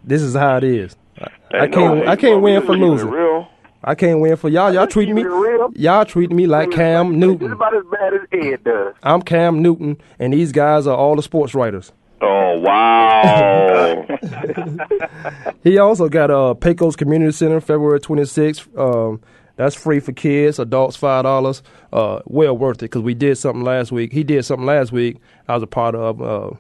[0.04, 0.98] This is how it is.
[1.18, 1.28] I,
[1.60, 2.00] I can't.
[2.00, 3.10] hate, I can't win for just keeping it losing.
[3.10, 3.48] Real.
[3.86, 4.74] I can't win for y'all.
[4.74, 5.24] Y'all treat me.
[5.24, 5.72] Real.
[5.78, 7.54] Y'all treating me like Cam It's Newton.
[7.54, 8.96] about as bad as Ed does.
[9.02, 11.94] I'm Cam Newton, and these guys are all the sports writers.
[12.22, 14.06] Oh wow!
[15.64, 18.68] He also got uh, Pecos Community Center, February 26th.
[18.80, 19.22] Um,
[19.58, 21.62] that's free for kids, adults five dollars.
[21.92, 24.14] Uh, well worth it because we did something last week.
[24.14, 25.18] He did something last week.
[25.48, 26.22] I was a part of.
[26.22, 26.52] Uh,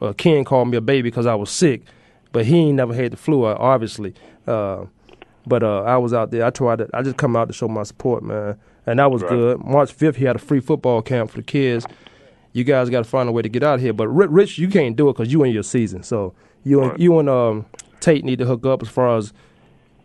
[0.00, 1.82] uh, Ken called me a baby because I was sick,
[2.32, 4.14] but he ain't never had the flu, uh, obviously.
[4.46, 4.84] Uh,
[5.46, 6.44] but uh, I was out there.
[6.44, 6.88] I tried to.
[6.94, 9.30] I just come out to show my support, man, and that was Right.
[9.30, 9.64] good.
[9.64, 11.86] March 5th, he had a free football camp for the kids.
[12.54, 13.92] You guys got to find a way to get out of here.
[13.92, 16.02] But Rich, you can't do it because you in your season.
[16.02, 17.00] So you and Right.
[17.00, 17.66] you and um,
[18.00, 19.32] Tate need to hook up as far as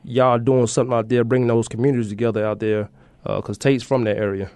[0.04, 2.90] y'all doing something out there, bringing those communities together out there.
[3.24, 4.50] Because Tate's from that area.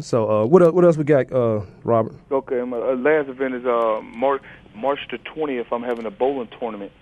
[0.00, 2.14] So uh, what el- what else we got, uh, Robert?
[2.30, 4.42] Okay, my uh, last event is uh, March
[4.74, 5.68] March the twentieth.
[5.72, 6.92] I'm having a bowling tournament.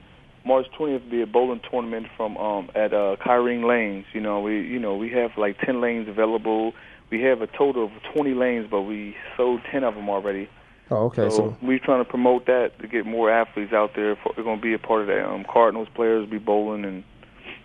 [0.44, 4.04] March twentieth will be a bowling tournament from um at uh Kyrene Lanes.
[4.12, 6.74] You know, we you know we have like ten lanes available.
[7.10, 10.48] We have a total of twenty lanes, but we sold ten of them already.
[10.90, 11.30] Oh, okay.
[11.30, 14.16] so, So, we're trying to promote that to get more athletes out there.
[14.16, 15.24] For, we're going to be a part of that.
[15.26, 17.04] Um, Cardinals players be bowling, and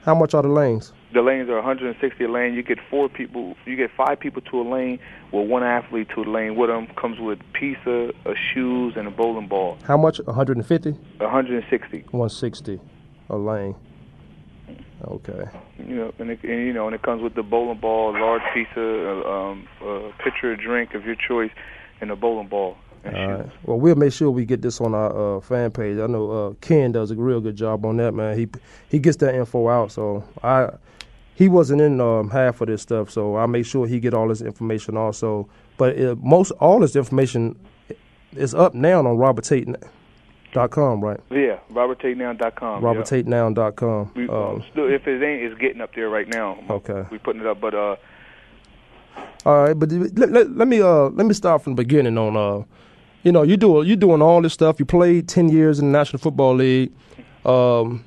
[0.06, 0.94] how much are the lanes?
[1.14, 2.54] the lanes are 160 a lane.
[2.54, 5.00] You get four people, you get five people to a lane,
[5.32, 6.88] with one athlete to a lane with them.
[6.96, 9.78] Comes with pizza, a shoes, and a bowling ball.
[9.84, 10.20] How much?
[10.20, 11.98] 150, 160.
[12.12, 12.80] 160
[13.32, 13.76] a lane.
[15.04, 15.46] Okay.
[15.78, 18.20] You know, and, it, and you know, and it comes with the bowling ball, a
[18.20, 21.52] large pizza, uh, um, a pitcher of drink of your choice,
[22.02, 22.78] and a bowling ball.
[23.06, 23.50] All right.
[23.64, 26.00] Well, we'll make sure we get this on our uh, fan page.
[26.00, 28.38] I know uh, Ken does a real good job on that, man.
[28.38, 28.48] He
[28.90, 29.92] he gets that info out.
[29.92, 30.70] So I
[31.34, 34.28] he wasn't in um, half of this stuff, so I make sure he get all
[34.28, 35.48] this information also.
[35.78, 37.58] But uh, most all this information
[38.36, 39.18] is up now on
[40.54, 41.20] roberttate.com, right?
[41.30, 42.84] Yeah, roberttatenow.com.
[42.84, 42.94] yeah.
[42.94, 44.12] roberttatenow.com.
[44.16, 46.58] We, Um, still, if it ain't, it's getting up there right now.
[46.70, 47.06] Okay.
[47.12, 47.96] we putting it up, but uh,
[49.46, 52.36] All right, but let, let, let me uh let me start from the beginning on
[52.38, 52.64] uh
[53.24, 54.80] you know you do you doing all this stuff.
[54.80, 56.92] You played ten years in the National Football League.
[57.46, 58.06] Um,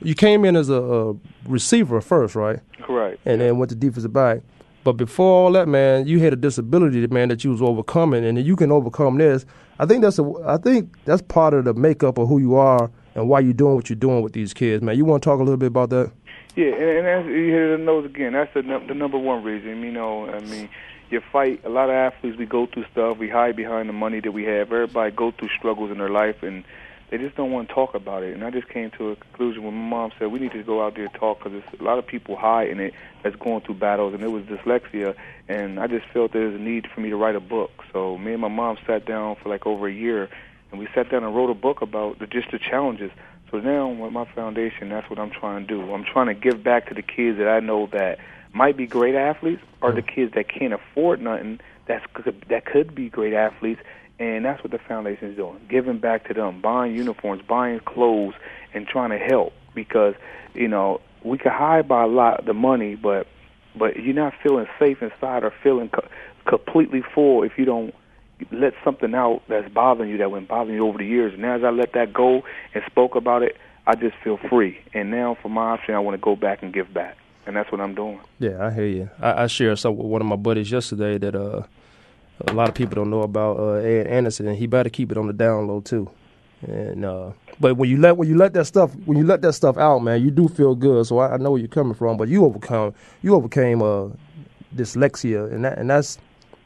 [0.00, 1.14] you came in as a, a
[1.46, 2.60] receiver first, right?
[2.82, 3.20] correct.
[3.24, 4.40] And then went to defensive back.
[4.84, 8.38] But before all that, man, you had a disability, man, that you was overcoming, and
[8.44, 9.46] you can overcome this.
[9.78, 12.90] I think that's a I think that's part of the makeup of who you are
[13.14, 14.96] and why you're doing what you're doing with these kids, man.
[14.96, 16.12] You want to talk a little bit about that?
[16.54, 18.34] Yeah, and, and you hit the nose again.
[18.34, 19.82] That's the the number one reason.
[19.82, 20.68] You know, I mean,
[21.10, 21.64] you fight.
[21.64, 23.18] A lot of athletes, we go through stuff.
[23.18, 24.70] We hide behind the money that we have.
[24.70, 26.62] Everybody go through struggles in their life, and
[27.10, 28.34] they just don't want to talk about it.
[28.34, 30.84] And I just came to a conclusion when my mom said we need to go
[30.84, 33.76] out there and talk because a lot of people hide in it that's going through
[33.76, 35.14] battles, and it was dyslexia.
[35.48, 37.70] And I just felt there was a need for me to write a book.
[37.92, 40.28] So me and my mom sat down for like over a year,
[40.70, 43.10] and we sat down and wrote a book about the, just the challenges.
[43.50, 45.92] So now with my foundation, that's what I'm trying to do.
[45.92, 48.18] I'm trying to give back to the kids that I know that
[48.52, 52.04] might be great athletes, or the kids that can't afford nothing that's
[52.48, 53.80] that could be great athletes,
[54.18, 58.34] and that's what the foundation is doing: giving back to them, buying uniforms, buying clothes,
[58.72, 59.52] and trying to help.
[59.74, 60.14] Because
[60.54, 63.26] you know we can hide by a lot the money, but
[63.76, 66.08] but you're not feeling safe inside or feeling co-
[66.46, 67.94] completely full if you don't
[68.50, 71.32] let something out that's bothering you that been bothering you over the years.
[71.32, 72.42] And now as I let that go
[72.74, 74.78] and spoke about it, I just feel free.
[74.92, 77.70] And now for my option, I want to go back and give back, and that's
[77.70, 78.20] what I'm doing.
[78.38, 79.10] Yeah, I hear you.
[79.20, 81.62] I, I shared some with one of my buddies yesterday that uh,
[82.40, 85.18] a lot of people don't know about uh, Ed Anderson, and he better keep it
[85.18, 86.10] on the down low too.
[86.62, 89.52] And uh, but when you let when you let that stuff when you let that
[89.52, 91.06] stuff out, man, you do feel good.
[91.06, 92.16] So I, I know where you're coming from.
[92.16, 94.08] But you overcome you overcame uh,
[94.74, 96.18] dyslexia, and that and that's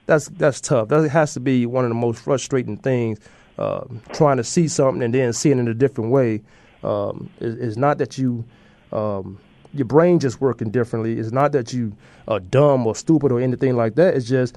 [0.07, 0.89] that's that's tough.
[0.89, 3.19] That has to be one of the most frustrating things.
[3.59, 6.41] Uh, trying to see something and then seeing it in a different way.
[6.85, 8.45] Um, is not that you
[8.93, 9.41] um,
[9.75, 11.19] your brain just working differently.
[11.19, 11.93] It's not that you
[12.29, 14.15] are dumb or stupid or anything like that.
[14.15, 14.57] It's just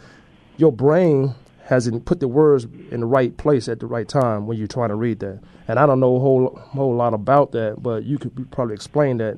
[0.57, 1.35] your brain
[1.65, 4.89] hasn't put the words in the right place at the right time when you're trying
[4.89, 5.39] to read that.
[5.67, 9.17] And I don't know a whole whole lot about that, but you could probably explain
[9.17, 9.37] that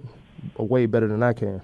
[0.58, 1.62] way better than I can.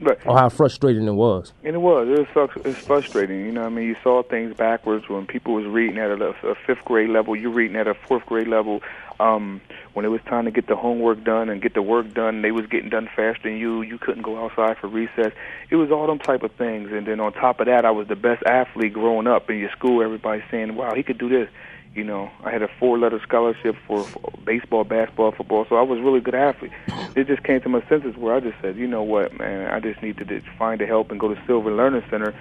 [0.00, 0.18] Right.
[0.26, 1.52] or how frustrating it was.
[1.62, 2.08] And it was.
[2.08, 3.44] It was it's frustrating.
[3.44, 6.34] You know, what I mean, you saw things backwards when people was reading at a,
[6.42, 7.36] a fifth grade level.
[7.36, 8.82] You're reading at a fourth grade level.
[9.18, 9.60] Um,
[9.92, 12.52] when it was time to get the homework done and get the work done, they
[12.52, 13.82] was getting done faster than you.
[13.82, 15.32] You couldn't go outside for recess.
[15.68, 16.90] It was all them type of things.
[16.90, 19.70] And then on top of that, I was the best athlete growing up in your
[19.72, 20.02] school.
[20.02, 21.50] Everybody saying, "Wow, he could do this."
[21.94, 25.98] You know, I had a four-letter scholarship for, for baseball, basketball, football, so I was
[26.00, 26.70] really good athlete.
[27.16, 29.80] It just came to my senses where I just said, you know what, man, I
[29.80, 32.32] just need to just find the help and go to Sylvan Learning Center.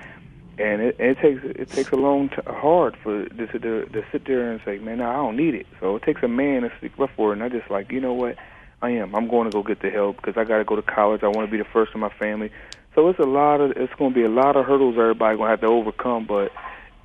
[0.59, 4.25] And it, it takes it takes a long t- hard for to, to to sit
[4.25, 5.65] there and say, man, I don't need it.
[5.79, 7.37] So it takes a man to stick up for it.
[7.37, 8.35] And I just like, you know what,
[8.81, 9.15] I am.
[9.15, 11.23] I'm going to go get the help because I got to go to college.
[11.23, 12.51] I want to be the first in my family.
[12.93, 15.47] So it's a lot of it's going to be a lot of hurdles everybody going
[15.47, 16.51] to have to overcome, but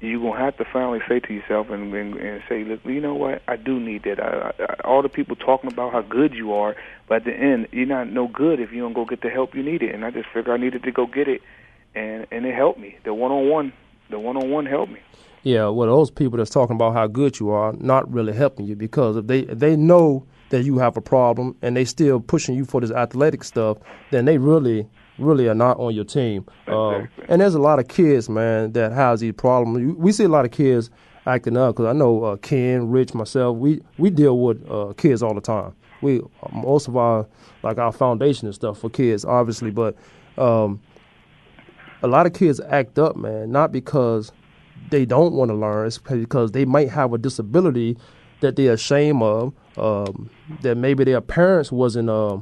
[0.06, 3.14] you're gonna have to finally say to yourself and and, and say, look, you know
[3.14, 3.42] what?
[3.48, 4.20] I do need that.
[4.20, 6.76] I, I, all the people talking about how good you are,
[7.08, 9.54] but at the end, you're not no good if you don't go get the help
[9.54, 9.94] you needed.
[9.94, 11.42] And I just figured I needed to go get it,
[11.94, 12.96] and and it helped me.
[13.04, 13.72] The one on one,
[14.10, 15.00] the one on one helped me.
[15.42, 18.76] Yeah, well, those people that's talking about how good you are not really helping you
[18.76, 22.54] because if they if they know that you have a problem and they still pushing
[22.54, 23.78] you for this athletic stuff,
[24.10, 24.88] then they really
[25.18, 26.46] really are not on your team.
[26.66, 29.96] Um, and there's a lot of kids, man, that has these problems.
[29.96, 30.90] We see a lot of kids
[31.26, 35.22] acting up because I know uh, Ken, Rich, myself, we we deal with uh, kids
[35.22, 35.74] all the time.
[36.02, 36.20] We
[36.52, 37.26] most of our
[37.62, 39.96] like our foundation and stuff for kids, obviously, but
[40.36, 40.80] um,
[42.02, 44.32] a lot of kids act up, man, not because
[44.90, 47.96] they don't want to learn, it's because they might have a disability
[48.40, 50.28] that they're ashamed of, um,
[50.60, 52.38] that maybe their parents wasn't uh,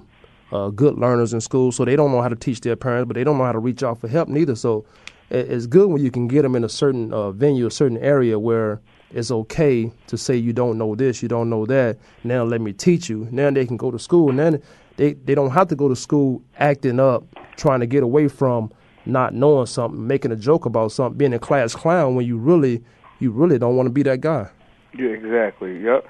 [0.53, 3.15] uh, good learners in school, so they don't know how to teach their parents, but
[3.15, 4.55] they don't know how to reach out for help neither.
[4.55, 4.85] So
[5.31, 8.39] it's good when you can get them in a certain uh, venue, a certain area
[8.39, 8.81] where
[9.13, 11.99] it's okay to say you don't know this, you don't know that.
[12.23, 13.29] Now let me teach you.
[13.31, 14.63] Now they can go to school, and then
[14.97, 17.25] they they don't have to go to school acting up,
[17.57, 18.73] trying to get away from
[19.07, 22.83] not knowing something, making a joke about something, being a class clown when you really
[23.19, 24.49] you really don't want to be that guy.
[24.99, 25.83] Yeah, exactly.
[25.83, 26.07] Yep.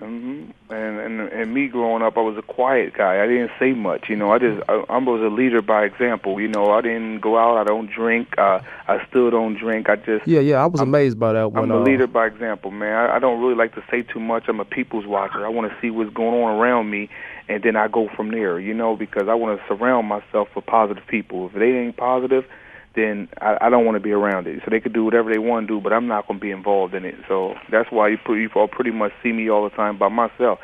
[0.00, 3.22] Hmm And, and and me growing up, I was a quiet guy.
[3.22, 4.08] I didn't say much.
[4.08, 6.40] You know, I just I, I was a leader by example.
[6.40, 7.58] You know, I didn't go out.
[7.58, 8.28] I don't drink.
[8.38, 9.90] Uh, I still don't drink.
[9.90, 12.26] I just Yeah, yeah, I was amazed by that when I'm a uh, leader by
[12.26, 12.94] example, man.
[12.94, 14.44] I, I don't really like to say too much.
[14.48, 15.44] I'm a people's watcher.
[15.44, 17.10] I want to see what's going on around me,
[17.48, 18.58] and then I go from there.
[18.58, 21.46] You know, because I want to surround myself with positive people.
[21.48, 22.46] If they ain't positive,
[22.94, 24.60] then I, I don't want to be around it.
[24.64, 26.50] So they could do whatever they want to do, but I'm not going to be
[26.50, 27.14] involved in it.
[27.28, 30.08] So that's why you put, you all pretty much see me all the time by
[30.08, 30.58] myself.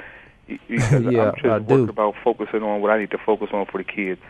[0.46, 0.60] Because
[1.04, 1.88] Yeah, I'm just I do.
[1.88, 4.20] about focusing on what I need to focus on for the kids.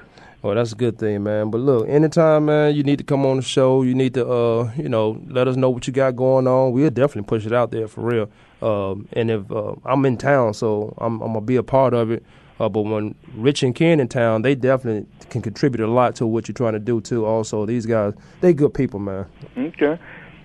[0.43, 1.51] Well, that's a good thing, man.
[1.51, 3.83] But look, anytime, man, you need to come on the show.
[3.83, 6.73] You need to, uh, you know, let us know what you got going on.
[6.73, 8.31] We'll definitely push it out there for real.
[8.63, 12.11] Um, and if uh, I'm in town, so I'm, I'm gonna be a part of
[12.11, 12.25] it.
[12.59, 16.27] Uh, but when Rich and Ken in town, they definitely can contribute a lot to
[16.27, 17.27] what you're trying to do too.
[17.27, 19.27] Also, these guys, they good people, man.
[19.57, 19.99] Okay.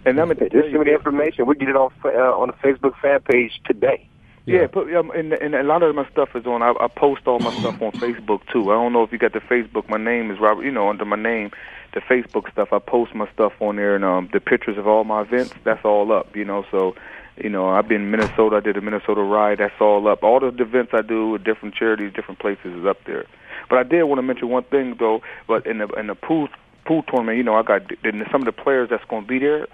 [0.03, 1.45] And I'm gonna Just send me the information.
[1.45, 4.07] We get it on fa- uh, on the Facebook fan page today.
[4.45, 6.63] Yeah, put, um, and, and a lot of my stuff is on.
[6.63, 8.71] I, I post all my stuff on Facebook too.
[8.71, 9.87] I don't know if you got the Facebook.
[9.87, 10.63] My name is Robert.
[10.63, 11.51] You know, under my name,
[11.93, 12.73] the Facebook stuff.
[12.73, 15.53] I post my stuff on there, and um, the pictures of all my events.
[15.63, 16.35] That's all up.
[16.35, 16.95] You know, so
[17.43, 18.57] you know, I've been in Minnesota.
[18.57, 19.59] I did a Minnesota ride.
[19.59, 20.23] That's all up.
[20.23, 23.25] All the events I do with different charities, different places is up there.
[23.69, 25.21] But I did want to mention one thing though.
[25.47, 26.49] But in the in the pool
[26.85, 27.81] pool tournament, you know, I got
[28.31, 29.67] some of the players that's going to be there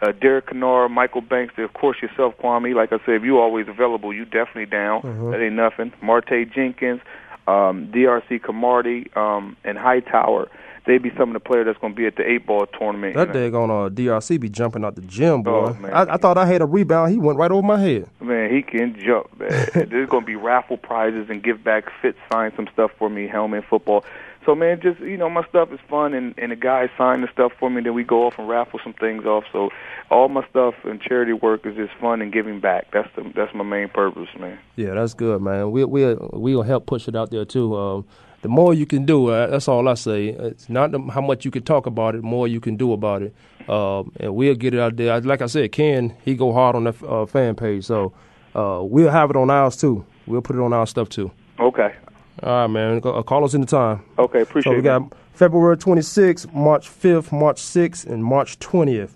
[0.00, 2.74] uh, Derek Kennard, Michael Banks, of course yourself, Kwamie.
[2.74, 5.02] Like I said, if you always available, you definitely down.
[5.02, 5.30] Mhm.
[5.32, 5.92] That ain't nothing.
[6.00, 7.00] Marte Jenkins,
[7.46, 10.48] um, DRC Cromartie, um, and Hightower.
[10.88, 13.14] They be some of the players that's going to be at the eight ball tournament.
[13.14, 15.76] That day on uh, DRC be jumping out the gym, boy.
[15.78, 15.86] Oh.
[15.86, 17.12] I, I thought I had a rebound.
[17.12, 18.08] He went right over my head.
[18.22, 19.38] Man, he can jump.
[19.38, 19.50] Man.
[19.74, 21.92] There's going to be raffle prizes and give back.
[22.00, 24.02] Fit sign some stuff for me, helmet, football.
[24.46, 27.28] So man, just you know, my stuff is fun, and and the guys sign the
[27.30, 27.82] stuff for me.
[27.82, 29.44] Then we go off and raffle some things off.
[29.52, 29.68] So
[30.10, 32.86] all my stuff and charity work is just fun and giving back.
[32.92, 34.58] That's the that's my main purpose, man.
[34.76, 35.70] Yeah, that's good, man.
[35.70, 37.76] We we we'll help push it out there too.
[37.76, 38.06] Um,
[38.42, 40.28] the more you can do, uh, that's all I say.
[40.28, 42.92] It's not the, how much you can talk about it, the more you can do
[42.92, 43.34] about it.
[43.68, 45.20] Um, and we'll get it out there.
[45.20, 48.12] Like I said, Ken, he go hard on that uh, fan page, so
[48.54, 50.04] uh, we'll have it on ours too.
[50.26, 51.30] We'll put it on our stuff too.
[51.58, 51.94] Okay.
[52.42, 53.00] All right, man.
[53.04, 54.02] Uh, call us anytime.
[54.18, 54.74] Okay, appreciate it.
[54.74, 59.10] So we got February 26th, March 5th, March 6th, and March 20th.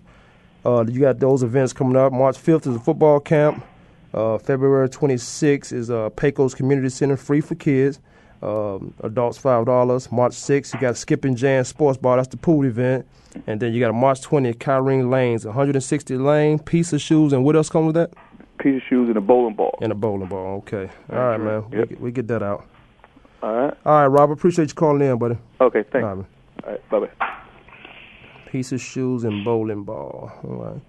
[0.64, 2.12] Uh, you got those events coming up.
[2.12, 3.64] March 5th is a football camp.
[4.12, 7.98] Uh, February 26th is uh, Pecos Community Center, free for kids.
[8.42, 10.10] Um, adults five dollars.
[10.10, 12.16] March 6th, you got Skipping Jan Sports Bar.
[12.16, 13.06] That's the pool event.
[13.46, 17.44] And then you got a March 20th, Kyrene Lanes, 160 lane, piece of shoes, and
[17.44, 18.12] what else comes with that?
[18.58, 19.78] Piece of shoes and a bowling ball.
[19.80, 20.58] And a bowling ball.
[20.58, 20.90] Okay.
[21.10, 21.64] All right, man.
[21.70, 22.66] We, get- we get that out.
[23.42, 23.74] All right.
[23.86, 24.34] All right, Robert.
[24.34, 25.36] Appreciate you calling in, buddy.
[25.60, 26.04] Okay, thanks.
[26.04, 26.26] All right.
[26.64, 27.36] All right, bye bye.
[28.50, 30.30] Piece of shoes and bowling ball.
[30.44, 30.80] All right.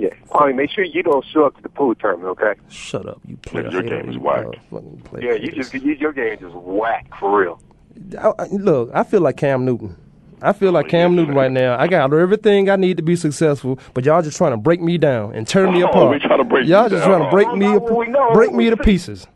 [0.00, 0.08] Yeah.
[0.30, 2.58] Kwamie, make sure you don't show up to the pool tournament, okay?
[2.70, 3.68] Shut up, you player.
[3.70, 4.46] Your hater, game is you whack.
[4.72, 7.60] motherfucking Yeah, you just you, your game just whack for real.
[8.18, 9.96] I, I- look, I feel like Cam Newton.
[10.42, 11.78] I feel oh, like Cam Newton right now.
[11.78, 14.96] I got everything I need to be successful, but y'all just trying to break me
[14.96, 16.10] down and turn me Oh, apart.
[16.12, 17.18] we trying to break y'all you just down.
[17.18, 18.32] trying to break me, Oh, we know.
[18.32, 19.26] break me to pieces.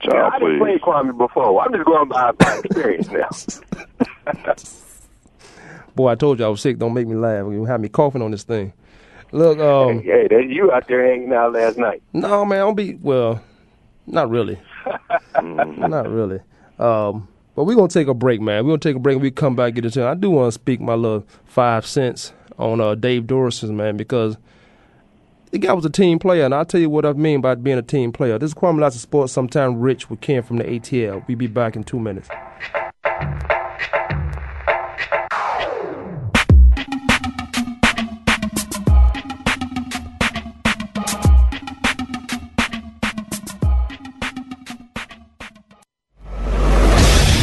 [0.00, 0.78] Child, I didn't play.
[0.78, 1.62] Kwamie before.
[1.64, 4.54] I'm just going by my experience now.
[5.94, 6.78] Boy, I told you I was sick.
[6.78, 7.46] Don't make me laugh.
[7.50, 8.72] You have me coughing on this thing.
[9.32, 12.02] Look, um, hey, that you out there hanging out last night.
[12.12, 13.42] no, man, I'll be well.
[14.06, 14.58] Not really.
[15.42, 16.40] not really.
[16.78, 18.64] Um, but we're gonna take a break, man.
[18.64, 19.14] We're gonna take a break.
[19.14, 20.06] and We come back get into.
[20.06, 24.36] I do want to speak my little five cents on uh, Dave Duerson, man, because
[25.50, 27.78] the guy was a team player, and I'll tell you what I mean by being
[27.78, 28.38] a team player.
[28.38, 31.26] This is Kwamie Lassiter Sports, sometime rich with Ken from the ATL.
[31.26, 32.28] We'll be back in two minutes.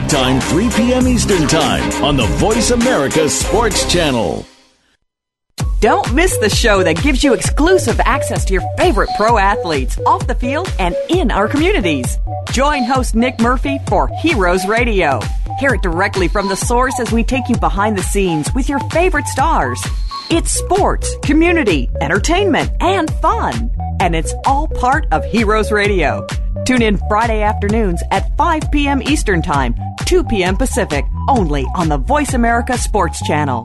[0.00, 1.06] Time, 3 p.m.
[1.06, 4.46] Eastern Time on the Voice America Sports Channel.
[5.80, 10.26] Don't miss the show that gives you exclusive access to your favorite pro athletes off
[10.26, 12.16] the field and in our communities.
[12.52, 15.20] Join host Nick Murphy for Heroes Radio.
[15.58, 18.78] Hear it directly from the source as we take you behind the scenes with your
[18.90, 19.78] favorite stars.
[20.30, 23.70] It's sports, community, entertainment, and fun.
[24.00, 26.26] And it's all part of Heroes Radio.
[26.64, 29.02] Tune in Friday afternoons at 5 p.m.
[29.02, 29.74] Eastern Time,
[30.06, 30.56] 2 p.m.
[30.56, 33.64] Pacific, only on the Voice America Sports Channel.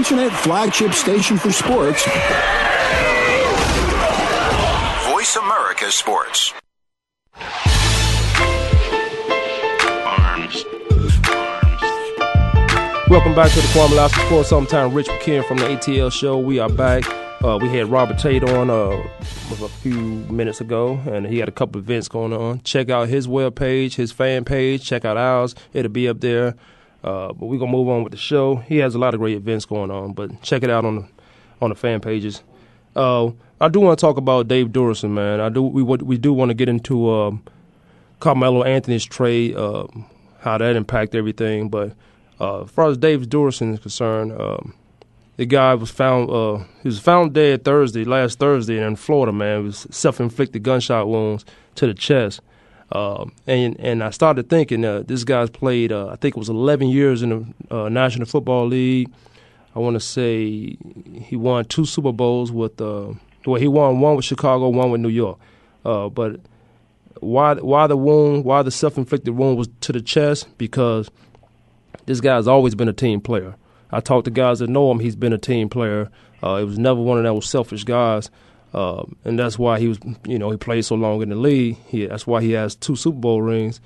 [0.00, 2.06] Internet flagship station for sports,
[5.10, 6.54] Voice America Sports.
[10.06, 10.64] Arms.
[13.10, 16.38] Welcome back to the Kwamie Lassiter Sports Sometime Rich McKeon from the ATL show.
[16.38, 17.04] We are back.
[17.44, 19.06] Uh, we had Robert Tate on uh,
[19.50, 22.62] a few minutes ago, and he had a couple events going on.
[22.62, 24.82] Check out his web page, his fan page.
[24.82, 26.54] Check out ours; it'll be up there.
[27.02, 28.56] Uh, but we're gonna move on with the show.
[28.56, 31.08] He has a lot of great events going on, but check it out on the
[31.62, 32.42] on the fan pages.
[32.94, 35.40] Uh, I do want to talk about Dave Duerson, man.
[35.40, 37.42] I do we we do want to get into um,
[38.18, 39.86] Carmelo Anthony's trade, uh,
[40.40, 41.68] how that impacted everything.
[41.68, 41.94] But
[42.40, 44.74] uh, as far as Dave Duerson is concerned, um,
[45.36, 49.32] the guy was found uh, he was found dead Thursday, last Thursday in Florida.
[49.32, 51.44] Man, it was self-inflicted gunshot wounds
[51.76, 52.40] to the chest.
[52.92, 56.48] Um, and and I started thinking uh, this guy's played uh, I think it was
[56.48, 59.10] 11 years in the uh, National Football League.
[59.76, 60.76] I want to say
[61.22, 63.12] he won two Super Bowls with uh,
[63.46, 65.38] well he won one with Chicago, one with New York.
[65.84, 66.40] Uh, but
[67.20, 71.10] why why the wound why the self-inflicted wound was to the chest because
[72.06, 73.54] this guy's always been a team player.
[73.92, 76.10] I talked to guys that know him; he's been a team player.
[76.42, 78.30] Uh, it was never one of those selfish guys.
[78.72, 81.76] Um, and that's why he was, you know, he played so long in the league.
[81.88, 83.80] He, that's why he has two Super Bowl rings,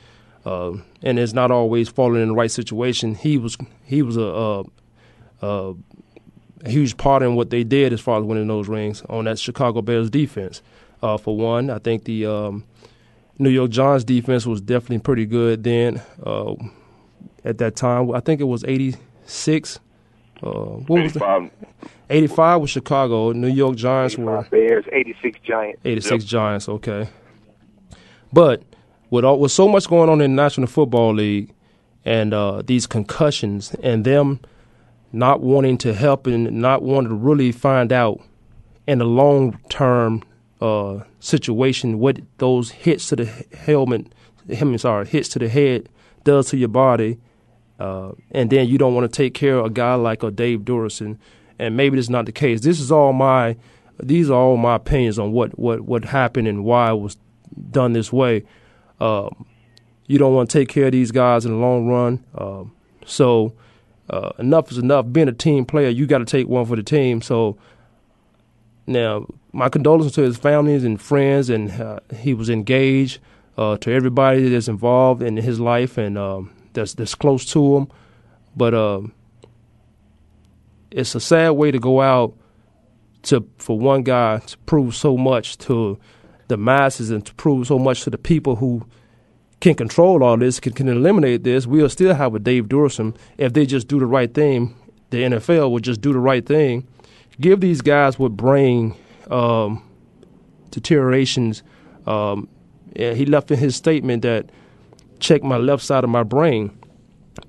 [0.44, 3.14] uh, and it's not always falling in the right situation.
[3.14, 4.64] He was he was a, a,
[5.42, 5.75] a,
[6.66, 9.81] huge part in what they did as far as winning those rings on that Chicago
[9.81, 10.61] Bears defense.
[11.03, 12.65] Uh, for one, I think the um,
[13.38, 16.02] New York Giants defense was definitely pretty good then.
[16.23, 16.54] Uh,
[17.42, 19.81] at that time, I think it was eighty six.
[20.42, 20.50] Uh,
[20.87, 21.50] what was the,
[22.10, 23.32] 85 was Chicago.
[23.32, 25.80] New York Giants were Bears, 86 Giants.
[25.85, 27.08] 86 Giants, okay.
[28.32, 28.62] But
[29.10, 31.54] with all with so much going on in the National Football League
[32.04, 34.40] and uh, these concussions and them
[35.12, 38.20] not wanting to help and not wanting to really find out
[38.87, 40.22] in the long term
[40.60, 43.26] uh, situation, what those hits to the
[43.56, 44.12] helmet,
[44.48, 45.88] him sorry, hits to the head
[46.24, 47.18] does to your body,
[47.79, 50.60] uh, and then you don't want to take care of a guy like a Dave
[50.60, 51.18] Duerson,
[51.58, 52.60] and maybe this is not the case.
[52.60, 53.56] This is all my,
[54.02, 57.16] these are all my opinions on what what what happened and why it was
[57.70, 58.44] done this way.
[59.00, 59.46] Um,
[60.06, 62.25] you don't want to take care of these guys in the long run.
[62.37, 62.72] Um,
[63.06, 63.54] so
[64.08, 65.06] uh, enough is enough.
[65.10, 67.22] Being a team player, you got to take one for the team.
[67.22, 67.56] So
[68.87, 73.18] now, my condolences to his families and friends, and uh, he was engaged.
[73.56, 77.88] To everybody that's involved in his life and um, that's that's close to him,
[78.56, 79.12] but um,
[80.90, 82.37] it's a sad way to go out
[83.22, 85.98] to for one guy to prove so much to
[86.48, 88.87] the masses and to prove so much to the people who
[89.60, 91.66] can control all this, can, can eliminate this.
[91.66, 94.77] We'll still have a Dave Duerson if they just do the right thing.
[95.08, 96.87] The NFL would just do the right thing
[97.40, 98.94] give these guys what brain
[99.31, 99.83] um,
[100.70, 101.62] deteriorations.
[102.06, 102.48] Um,
[102.94, 104.50] he left in his statement that
[105.21, 106.77] check my left side of my brain.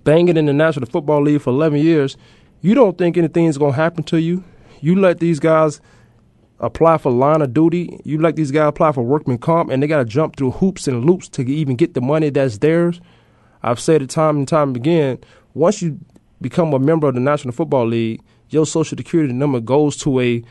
[0.03, 2.17] Banging in the National Football League for 11 years,
[2.61, 4.43] you don't think anything's going to happen to you.
[4.81, 5.81] You let these guys
[6.59, 7.99] apply for line of duty.
[8.03, 10.87] You let these guys apply for workman comp, and they got to jump through hoops
[10.87, 13.01] and loops to even get the money that's theirs.
[13.61, 15.19] I've said it time and time again.
[15.53, 15.99] Once you
[16.41, 20.43] become a member of the National Football League, your social security number goes to a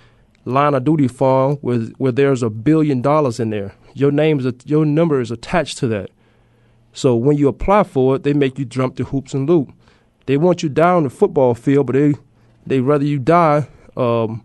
[0.45, 3.75] line of duty fund where where there's a billion dollars in there.
[3.95, 6.11] Your name is a, your number is attached to that.
[6.95, 9.73] So when you apply for it, they make you jump the hoops and loop.
[10.27, 12.15] They want you down the football field, but they
[12.67, 14.45] they rather you die um,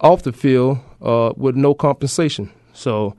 [0.00, 2.50] off the field uh, with no compensation.
[2.74, 3.16] So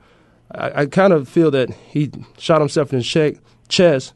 [0.52, 3.38] I, I kind of feel that he shot himself in the
[3.68, 4.12] chest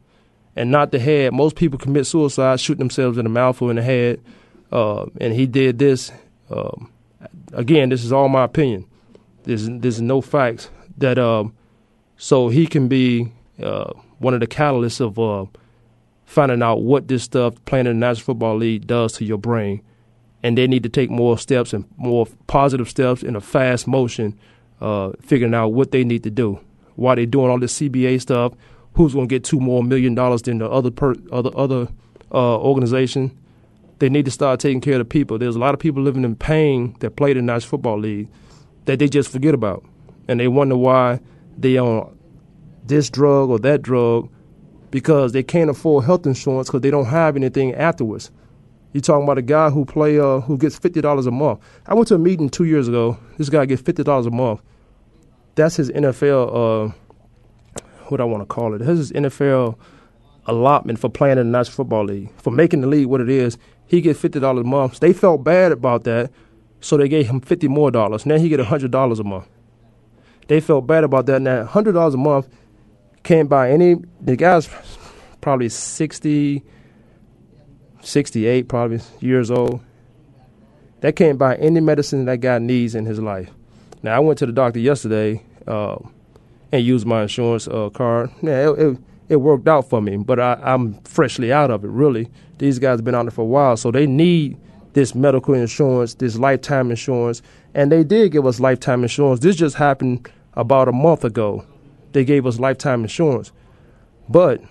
[0.55, 1.33] and not the head.
[1.33, 4.21] Most people commit suicide shooting themselves in the mouth or in the head.
[4.71, 6.13] Uh, and he did this.
[6.51, 6.93] Um,
[7.53, 8.85] again, this is all my opinion.
[9.45, 10.69] There's there's no facts
[10.99, 11.55] that um,
[12.19, 13.33] so he can be
[13.63, 15.47] uh, one of the catalysts of uh,
[16.25, 19.83] finding out what this stuff playing in the National Football League does to your brain,
[20.43, 24.39] and they need to take more steps and more positive steps in a fast motion,
[24.81, 26.61] uh, figuring out what they need to do.
[26.97, 28.53] Why they doing all this CBA stuff?
[28.95, 31.89] Who's going to get two more million dollars than the other per, other other
[32.33, 33.37] uh, organization?
[33.99, 35.39] they need to start taking care of the people.
[35.39, 38.29] There's a lot of people living in pain that play the National Football League
[38.85, 39.85] that they just forget about,
[40.29, 41.21] and they wonder why
[41.57, 42.17] they on
[42.89, 44.29] this drug or that drug
[44.91, 48.31] because they can't afford health insurance because they don't have anything afterwards.
[48.93, 51.61] You're talking about a guy who play uh, who gets fifty dollars a month.
[51.87, 53.19] I went to a meeting two years ago.
[53.37, 54.61] This guy gets fifty dollars a month.
[55.55, 56.89] That's his NFL.
[56.89, 56.93] Uh,
[58.07, 58.79] what I want to call it.
[58.79, 59.77] That's his NFL
[60.47, 63.59] allotment for playing in the National Football League for making the league what it is.
[63.87, 65.01] He get fifty dollars a month.
[65.01, 66.31] They felt bad about that,
[66.81, 68.25] so they gave him fifty more dollars.
[68.25, 69.49] Now he get hundred dollars a month.
[70.47, 71.43] They felt bad about that.
[71.43, 72.49] Now hundred dollars a month
[73.29, 73.97] can't buy any.
[74.23, 74.71] The guy's
[75.43, 76.63] probably 60,
[78.01, 79.81] 68 probably years old.
[81.01, 83.51] That can't buy any medicine that guy needs in his life.
[84.03, 85.99] Now I went to the doctor yesterday uh,
[86.73, 88.31] and used my insurance uh, card.
[88.41, 88.99] Yeah, it, it,
[89.29, 90.17] it worked out for me.
[90.17, 92.31] But I, I'm freshly out of it, really.
[92.57, 94.57] These guys have been out there for a while, so they need
[94.95, 97.43] this medical insurance, this lifetime insurance,
[97.75, 99.41] and they did give us lifetime insurance.
[99.41, 101.67] This just happened about a month ago.
[102.13, 103.53] They gave us lifetime insurance,
[104.29, 104.63] but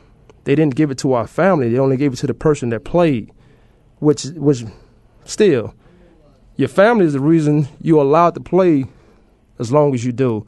[0.43, 1.69] they didn't give it to our family.
[1.69, 3.31] They only gave it to the person that played,
[3.99, 4.63] which which
[5.25, 5.73] still,
[6.55, 8.85] your family is the reason you're allowed to play
[9.59, 10.47] as long as you do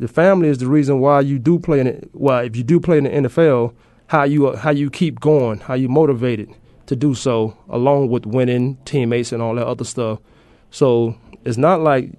[0.00, 2.10] the family is the reason why you do play in it.
[2.14, 3.74] Well, if you do play in the NFL,
[4.06, 6.52] how you how you keep going, how you motivated
[6.86, 10.18] to do so, along with winning teammates and all that other stuff.
[10.70, 12.12] So it's not like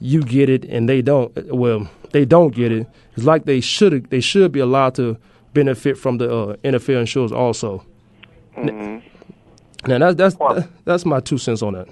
[0.00, 1.32] you get it and they don't.
[1.54, 2.88] Well, they don't get it.
[3.18, 5.18] It's like they should they should be allowed to
[5.52, 7.84] benefit from the uh, NFL insurance also.
[8.56, 9.90] Mm-hmm.
[9.90, 11.88] Now that's that's that's my two cents on that.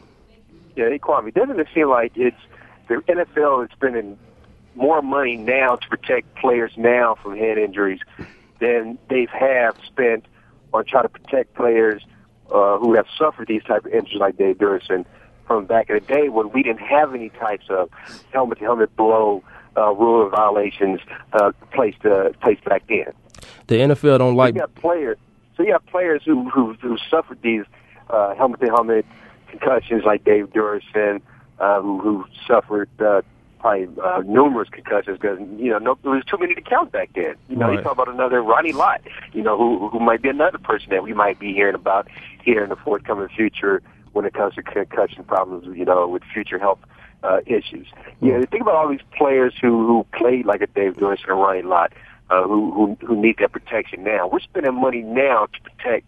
[0.76, 2.36] Yeah, hey, Kwamie, doesn't it feel like it's
[2.86, 4.16] the NFL is spending
[4.76, 7.98] more money now to protect players now from head injuries
[8.60, 10.26] than they have spent
[10.72, 12.04] on trying to protect players
[12.52, 15.04] uh, who have suffered these type of injuries like Dave Duerson
[15.48, 17.90] from back in the day when we didn't have any types of
[18.32, 19.42] helmet-to-helmet blow
[19.76, 21.00] uh, rule violations
[21.32, 23.12] uh, placed uh, placed back then.
[23.66, 24.54] The NFL don't like.
[24.54, 25.18] So you have players.
[25.56, 27.64] So you have players who who, who suffered these
[28.10, 29.04] uh, helmet-to-helmet
[29.48, 31.20] concussions like Dave Duerson,
[31.58, 33.22] uh, who, who suffered uh,
[33.58, 37.10] probably uh, numerous concussions because you know no, there was too many to count back
[37.14, 37.34] then.
[37.48, 37.78] You know, right.
[37.78, 39.00] you talk about another Ronnie Lott,
[39.32, 42.08] you know, who who might be another person that we might be hearing about
[42.42, 45.76] here in the forthcoming future when it comes to concussion problems.
[45.76, 46.78] You know, with future health
[47.26, 47.86] uh, issues.
[48.20, 51.32] You know, think about all these players who who played like a Dave Joyce and
[51.32, 51.92] a Ronnie Lott,
[52.30, 54.28] uh, who who who need that protection now.
[54.28, 56.06] We're spending money now to protect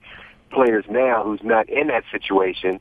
[0.50, 2.80] players now who's not in that situation,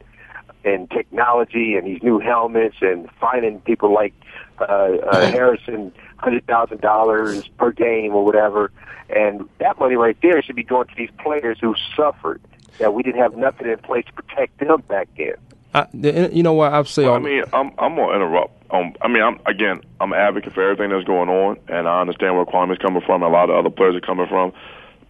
[0.64, 4.14] and technology and these new helmets and finding people like
[4.60, 8.72] uh, uh, Harrison hundred thousand dollars per game or whatever,
[9.10, 12.42] and that money right there should be going to these players who suffered
[12.80, 15.36] that we didn't have nothing in place to protect them back then.
[15.74, 17.06] I, you know what I've said.
[17.06, 18.54] Well, I mean, I'm I'm gonna interrupt.
[18.72, 22.02] Um, I mean, I'm again, I'm an advocate for everything that's going on, and I
[22.02, 23.24] understand where Kwamie's coming from.
[23.24, 24.54] And a lot of other players are coming from,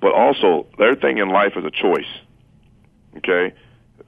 [0.01, 2.09] but also everything in life is a choice.
[3.17, 3.53] Okay,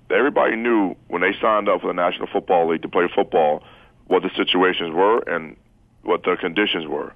[0.10, 3.64] everybody knew when they signed up for the National Football League to play football
[4.08, 5.56] what the situations were and
[6.04, 7.14] what the conditions were.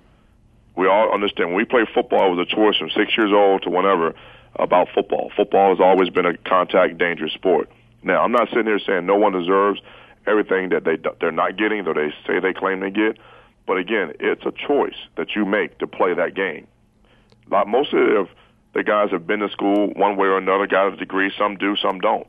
[0.75, 3.63] We all understand when we play football, it was a choice from six years old
[3.63, 4.13] to whenever
[4.55, 5.31] about football.
[5.35, 7.69] Football has always been a contact, dangerous sport.
[8.03, 9.79] Now, I'm not sitting here saying no one deserves
[10.27, 13.17] everything that they they're not getting, though they say they claim they get.
[13.65, 16.67] But again, it's a choice that you make to play that game.
[17.49, 18.27] Like most of
[18.73, 21.31] the guys have been to school one way or another, got a degree.
[21.37, 22.27] Some do, some don't.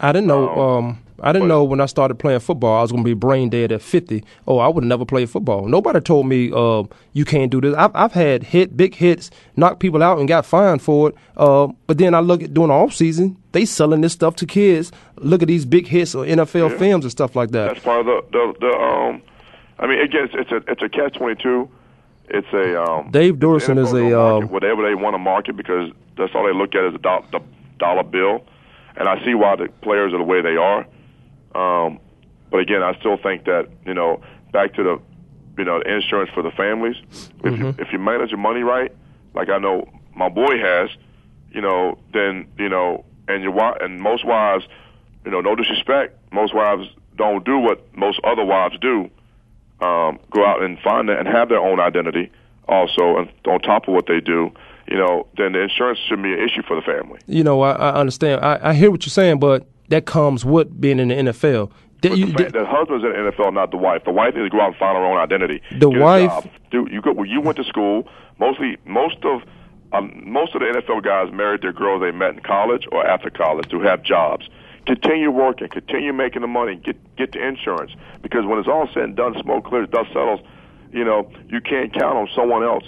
[0.00, 0.48] I didn't know.
[0.50, 3.48] Um, I didn't know when I started playing football I was going to be brain
[3.48, 4.22] dead at 50.
[4.48, 5.66] Oh, I would have never played football.
[5.68, 6.82] Nobody told me uh,
[7.12, 7.74] you can't do this.
[7.76, 11.14] I've, I've had hit big hits, knocked people out, and got fined for it.
[11.36, 14.46] Uh, but then I look at during the off season, they selling this stuff to
[14.46, 14.90] kids.
[15.16, 16.78] Look at these big hits or NFL Yeah.
[16.78, 17.68] films and stuff like that.
[17.68, 19.22] That's part of the the, the um.
[19.78, 21.70] I mean, again, it's, it's a it's a catch twenty two.
[22.28, 23.10] It's a um.
[23.12, 26.74] Dave Duerson is a um, whatever they want to market because that's all they look
[26.74, 27.40] at is a do- the
[27.78, 28.44] dollar bill,
[28.96, 30.86] and I see why the players are the way they are.
[31.54, 31.98] Um,
[32.50, 34.20] but again, I still think that you know
[34.52, 35.00] back to the
[35.58, 36.96] you know the insurance for the families.
[37.44, 38.92] If you if you manage your money right,
[39.34, 40.90] like I know my boy has,
[41.50, 44.64] you know, then you know, and your wife and most wives,
[45.24, 49.10] you know, no disrespect, most wives don't do what most other wives do.
[49.80, 52.30] Um, go out and find it and have their own identity
[52.68, 54.52] also, and on top of what they do,
[54.88, 57.20] you know, then the insurance shouldn't be an issue for the family.
[57.26, 58.44] you know, I, I understand.
[58.44, 61.70] I, I hear what you're saying, but that comes with being in the NFL.
[62.02, 64.04] You, the, the husband's in the NFL, not the wife.
[64.04, 65.62] The wife needs to go out and find her own identity.
[65.78, 66.46] The wife-.
[66.70, 67.12] Do you go?
[67.12, 68.06] When you went to school,
[68.38, 69.40] mostly most of
[69.92, 73.30] um, most of the NFL guys married their girls they met in college or after
[73.30, 74.48] college to have jobs.
[74.86, 79.04] Continue working, continue making the money, get get the insurance because when it's all said
[79.04, 80.40] and done, smoke clears, dust settles.
[80.92, 82.84] You know you can't count on someone else.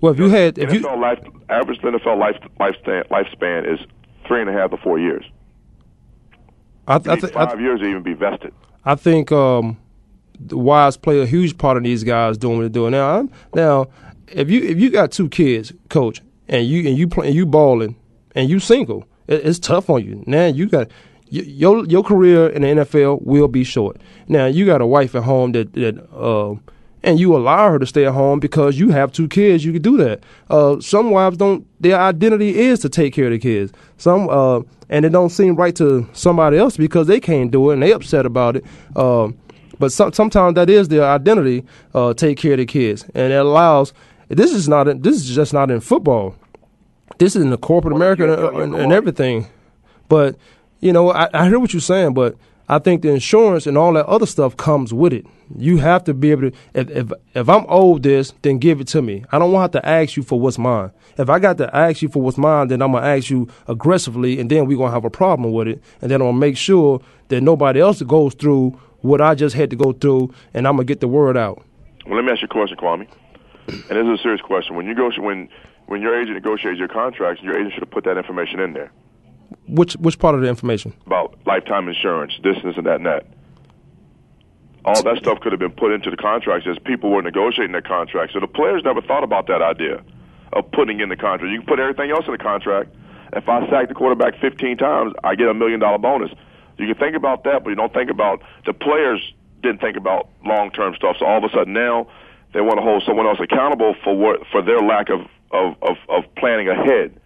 [0.00, 1.18] Well, if you had, if you, NFL life
[1.48, 3.80] average NFL life lifespan lifespan is
[4.26, 5.24] three and a half to four years.
[6.88, 8.52] I, I, You need th- I, five years to even be vested.
[8.84, 9.76] I think um,
[10.38, 13.14] the wives play a huge part in these guys doing what they're doing now.
[13.16, 13.88] I'm- Now,
[14.28, 17.96] if you if you got two kids, coach, and you and you play, you balling,
[18.34, 20.22] and you single, it, it's tough on you.
[20.26, 20.90] Now you got
[21.28, 24.00] your your career in the NFL will be short.
[24.28, 25.98] Now you got a wife at home that that.
[26.12, 26.56] Uh,
[27.06, 29.80] and you allow her to stay at home because you have two kids, you can
[29.80, 30.22] do that.
[30.50, 31.66] Uh, some wives don't.
[31.80, 33.72] Their identity is to take care of the kids.
[33.96, 37.74] Some, uh, and it don't seem right to somebody else because they can't do it
[37.74, 38.64] and they upset about it.
[38.94, 39.28] Uh,
[39.78, 41.64] but some, sometimes that is their identity.
[41.94, 43.92] Uh, take care of the kids, and it allows.
[44.28, 44.88] This is not.
[44.88, 46.34] in- This is just not in football.
[47.18, 49.46] This is in the corporate America and, and, and everything.
[50.08, 50.36] But
[50.80, 52.36] you know, I, I hear what you're saying, but
[52.68, 55.24] I think the insurance and all that other stuff comes with it.
[55.56, 56.56] You have to be able to.
[56.74, 59.24] If if, if I'm owed this, then give it to me.
[59.30, 60.90] I don't want to have to ask you for what's mine.
[61.16, 64.40] If I got to ask you for what's mine, then I'm gonna ask you aggressively,
[64.40, 65.82] and then we're gonna have a problem with it.
[66.02, 69.70] And then I'm gonna make sure that nobody else goes through what I just had
[69.70, 71.62] to go through, and I'm gonna get the word out.
[72.04, 73.08] Well, let me ask you a question, Kwamie.
[73.68, 74.74] And this is a serious question.
[74.74, 75.48] When you go, when
[75.86, 78.90] when your agent negotiates your contracts, your agent should have put that information in there
[79.68, 80.92] Which which part of the information?
[81.06, 83.26] about lifetime insurance, this, this, and that, and that.
[84.84, 87.82] All that stuff could have been put into the contracts as people were negotiating their
[87.82, 88.34] contracts.
[88.34, 90.02] So the players never thought about that idea
[90.52, 91.50] of putting in the contract.
[91.50, 92.94] You can put everything else in the contract.
[93.32, 96.30] If I sack the quarterback 15 times, I get a million dollar bonus.
[96.78, 99.20] You can think about that, but you don't think about the players
[99.62, 101.16] didn't think about long term stuff.
[101.18, 102.06] So all of a sudden now
[102.52, 105.20] they want to hold someone else accountable for what for their lack of
[105.50, 107.20] of, of, of planning ahead.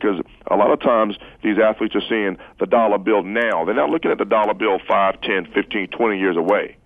[0.00, 0.20] Because
[0.50, 3.64] a lot of times these athletes are seeing the dollar bill now.
[3.64, 6.76] They're not looking at the dollar bill five, ten, fifteen, twenty years away.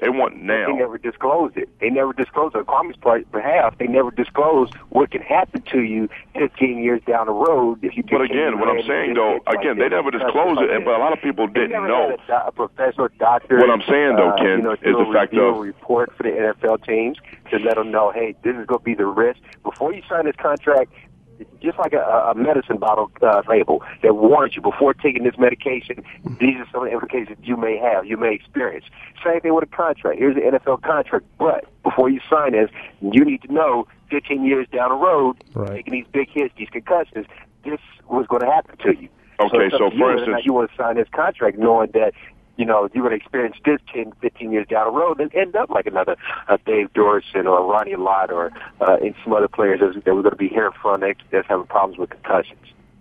[0.00, 0.66] They want now.
[0.68, 1.68] They never disclosed it.
[1.80, 2.58] They never disclosed it.
[2.58, 7.32] On Kwamie's behalf, they never disclosed what can happen to you 15 years down the
[7.32, 8.04] road if you.
[8.04, 10.94] But again, what I'm saying though, like again, they never stuff disclosed it, and but
[10.94, 12.14] a lot of people didn't know.
[12.14, 13.58] A, do- a professor, doctor.
[13.58, 16.22] What I'm saying, though, uh, Ken, you know, is the fact of- a report for
[16.22, 17.18] the NFL teams
[17.50, 20.26] to let them know, hey, this is going to be the risk before you sign
[20.26, 20.92] this contract.
[21.60, 26.02] Just like a, a medicine bottle uh, label that warns you before taking this medication.
[26.40, 28.84] These are some of the implications you may have, you may experience.
[29.24, 30.18] Same thing with a contract.
[30.18, 32.70] Here's the NFL contract, but before you sign this,
[33.00, 35.76] you need to know 15 years down the road, Right.
[35.76, 37.26] taking these big hits, these concussions,
[37.64, 39.08] this was going to happen to you.
[39.40, 41.08] Okay, it's up so to for whether or not instance- you want to sign this
[41.14, 42.12] contract knowing that
[42.58, 45.54] you know, you're going to experience this 10, 15 years down the road and end
[45.54, 46.16] up like another
[46.48, 48.50] uh, Dave Duerson or Ronnie Lott or
[48.80, 51.46] uh, and some other players that that we're going to be hearing from next that's
[51.48, 52.58] having problems with concussions.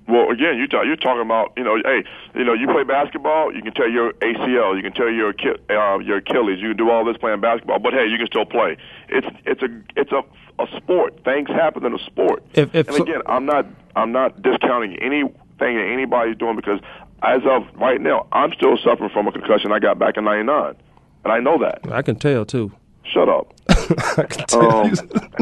[0.08, 3.53] Well, again, you talk, you're talking about, you know, hey, you know, you play basketball,
[3.53, 5.34] you can tell your ACL, you can tell your
[5.70, 8.45] uh, your Achilles, you can do all this playing basketball, but hey, you can still
[8.45, 8.78] play.
[9.10, 10.22] It's it's a it's a
[10.60, 11.24] a sport.
[11.26, 12.43] Things happen in a sport.
[12.53, 16.80] If- if and so- again, I'm not I'm not discounting anything that anybody's doing because
[17.24, 20.76] as of right now, I'm still suffering from a concussion I got back in '99,
[21.24, 21.82] and I know that.
[21.91, 22.72] I can tell too.
[23.03, 23.53] Shut up.
[23.70, 24.93] I can tell Um,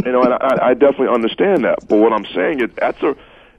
[0.06, 1.88] you know, and I, I definitely understand that.
[1.88, 3.16] But what I'm saying is that's a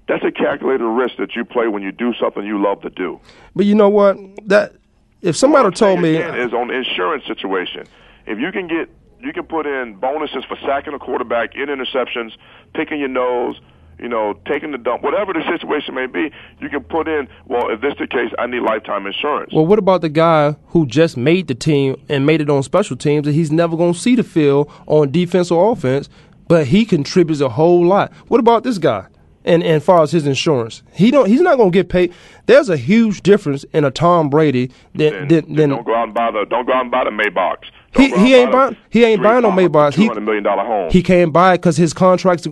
[0.08, 3.20] that's a calculated risk that you play when you do something you love to do.
[3.54, 4.16] But you know what?
[4.46, 4.74] That
[5.22, 7.86] if somebody told me, is on the insurance situation.
[8.26, 8.88] If you can get
[9.20, 12.32] you can put in bonuses for sacking a quarterback, in interceptions,
[12.74, 13.60] picking your nose,
[13.98, 16.30] you know, taking the dump, whatever the situation may be,
[16.60, 17.28] you can put in.
[17.46, 19.52] Well, if this is the case, I need lifetime insurance.
[19.52, 22.96] well, what about the guy who just made the team and made it on special
[22.96, 26.08] teams, and he's never going to see the field on defense or offense,
[26.48, 28.12] but he contributes a whole lot.
[28.28, 29.06] What about this guy?
[29.44, 31.28] And and far as his insurance, he don't.
[31.28, 32.12] He's not going to get paid.
[32.46, 36.14] There's a huge difference in a Tom Brady than than, than don't go out and
[36.14, 37.70] buy the don't go out and buy the Maybachs.
[37.96, 39.94] he he ain't buying he ain't buying no Maybach.
[39.94, 40.90] He hundred million dollar home.
[40.90, 42.44] he can't buy it because his contracts.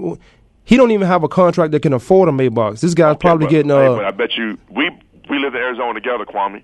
[0.64, 2.80] He don't even have a contract that can afford a Maybach.
[2.80, 3.96] This guy's probably but, getting hey, uh.
[3.96, 4.90] but I bet you we
[5.28, 6.62] we live in Arizona together, Kwamie.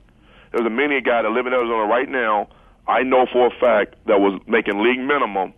[0.52, 2.48] There's a many guy that live in Arizona right now.
[2.88, 5.52] I know for a fact that was making league minimum,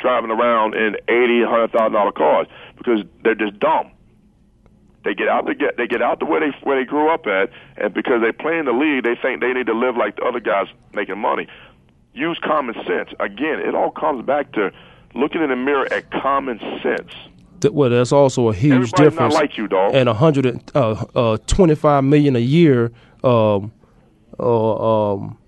[0.00, 3.92] driving around in eighty, hundred thousand dollar cars because they're just dumb.
[5.04, 7.26] They get out to get they get out to where they where they grew up
[7.26, 10.16] at, and because they play in the league, they think they need to live like
[10.16, 11.46] the other guys making money.
[12.14, 13.10] Use common sense.
[13.20, 14.72] Again, it all comes back to
[15.14, 17.12] looking in the mirror at common sense.
[17.62, 19.34] Th- well, that's also a huge Everybody's not difference.
[19.34, 19.94] like you, dog.
[19.94, 22.92] And a hundred and uh, uh, million a year,
[23.24, 23.72] um,
[24.38, 25.38] uh, um,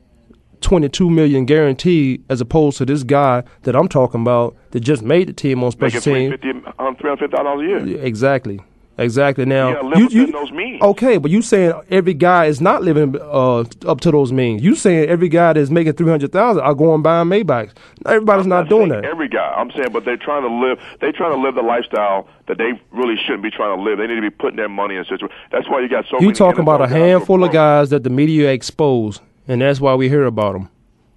[0.61, 5.29] twenty-two million guaranteed, as opposed to this guy that I'm talking about that just made
[5.29, 6.39] the team on special Making team.
[6.41, 8.01] three fifty, um, three hundred fifty dollars a year.
[8.05, 8.61] Exactly.
[8.97, 9.45] Exactly.
[9.45, 10.81] Now You within those means.
[10.81, 14.63] Okay, but you saying every guy is not living uh, up to those means.
[14.63, 17.73] You saying every guy that's making three hundred thousand are going buying Maybachs.
[18.07, 19.05] Everybody's not, doing that.
[19.05, 20.79] Every guy, I'm saying, but they're trying to live.
[21.01, 23.99] They trying to live the lifestyle that they really shouldn't be trying to live.
[23.99, 25.33] They need to be putting their money in situations.
[25.51, 26.21] That's why you got so.
[26.21, 30.09] You talking about a handful of guys that the media expose, and that's why we
[30.09, 30.69] hear about them.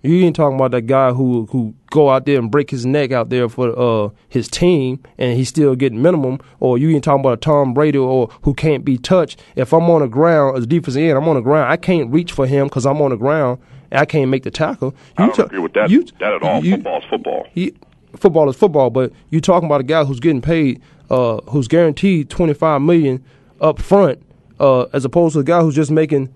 [0.03, 3.11] You ain't talking about that guy who who go out there and break his neck
[3.11, 6.39] out there for uh his team, and he's still getting minimum.
[6.59, 9.39] Or you ain't talking about a Tom Brady or who can't be touched.
[9.55, 11.71] If I'm on the ground as a defensive end, I'm on the ground.
[11.71, 13.59] I can't reach for him because I'm on the ground.
[13.89, 14.93] And I can't make the tackle.
[15.17, 15.89] I You don't ta- agree with that.
[15.89, 16.63] you- that at all.
[16.63, 17.47] you- is football.
[17.53, 17.73] he,
[18.17, 22.29] football is football, but you're talking about a guy who's getting paid, uh, who's guaranteed
[22.29, 23.23] twenty five million
[23.61, 24.21] up front,
[24.59, 26.29] uh, as opposed to a guy who's just making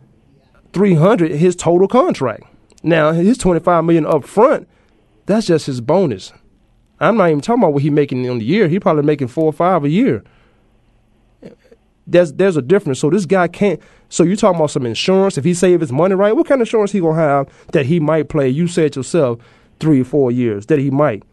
[0.74, 2.43] three hundred his total contract.
[2.84, 4.67] Now his twenty five million up front,
[5.25, 6.34] that's just his bonus.
[6.99, 8.67] I'm not even talking about what he's making on the year.
[8.67, 10.23] He probably making four or five a year.
[12.05, 12.99] There's there's a difference.
[12.99, 13.79] So this guy can't.
[14.09, 15.38] So you're talking about some insurance?
[15.38, 17.99] If he save his money right, what kind of insurance he gonna have that he
[17.99, 18.49] might play?
[18.49, 19.39] You said yourself,
[19.79, 21.23] three or four years that he might.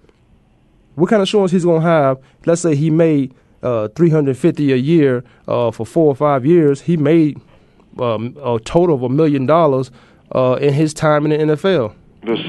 [0.94, 2.18] What kind of insurance he's gonna have?
[2.46, 6.46] Let's say he made uh, three hundred fifty a year uh, for four or five
[6.46, 6.82] years.
[6.82, 7.40] He made
[7.98, 9.90] um, a total of a million dollars
[10.34, 11.94] uh, in his time in the NFL.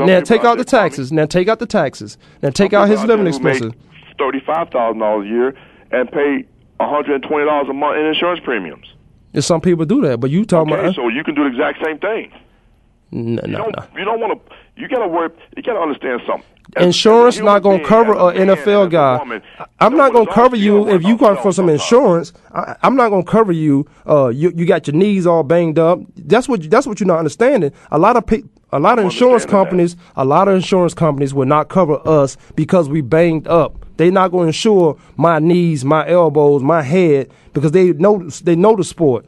[0.05, 1.11] Now take out the taxes.
[1.11, 2.17] Now take out the taxes.
[2.41, 3.71] Now take out his living expenses.
[4.17, 5.55] Thirty-five thousand dollars a year
[5.91, 6.45] and pay
[6.77, 8.85] one hundred and twenty dollars a month in insurance premiums.
[9.33, 11.49] And some people do that, but you talking Okay, about so you can do the
[11.49, 12.31] exact same thing.
[13.11, 13.75] no, You no, don't.
[13.77, 13.99] no.
[13.99, 14.55] You don't want to.
[14.75, 15.35] You got to work.
[15.55, 16.45] You got to understand something.
[16.77, 19.41] Insurance not going to cover an NFL guy.
[19.79, 22.31] I'm not going to cover you if you going for some insurance.
[22.53, 23.87] I, I'm not going to cover you.
[24.07, 25.99] Uh, you you got your knees all banged up.
[26.15, 27.71] That's what that's what you're not understanding.
[27.91, 31.47] A lot of pe- a lot of insurance companies, a lot of insurance companies will
[31.47, 33.85] not cover us because we banged up.
[33.97, 38.55] They're not going to insure my knees, my elbows, my head because they know they
[38.55, 39.25] know the sport.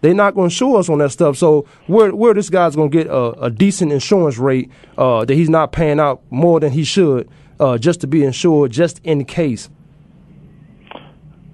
[0.00, 1.36] They're not going to show us on that stuff.
[1.36, 5.34] So where where this guy's going to get a, a decent insurance rate uh, that
[5.34, 7.28] he's not paying out more than he should
[7.60, 9.68] uh, just to be insured, just in case.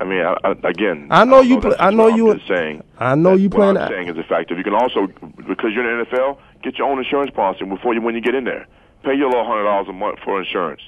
[0.01, 1.61] I mean, I, I, again, I know you.
[1.61, 2.38] that's Pl- I know you.
[2.47, 2.82] saying.
[2.99, 3.76] I know you What.
[3.76, 5.07] I'm saying is the fact that you can also,
[5.47, 8.34] because you're in the NFL, get your own insurance policy before you when you get
[8.34, 8.66] in there.
[9.05, 10.82] Pay your little hundred dollars a month for insurance.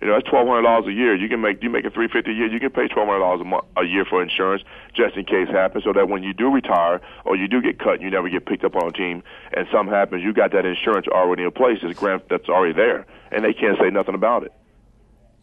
[0.00, 1.16] You know, that's twelve hundred dollars a year.
[1.16, 2.46] You can make you make a three fifty a year.
[2.46, 4.62] You can pay twelve hundred dollars a month a year for insurance
[4.94, 7.94] just in case happens, so that when you do retire or you do get cut,
[7.94, 9.22] and you never get picked up on a team,
[9.54, 11.78] and something happens, you got that insurance already in place.
[11.82, 14.52] It's grant that's already there, and they can't say nothing about it.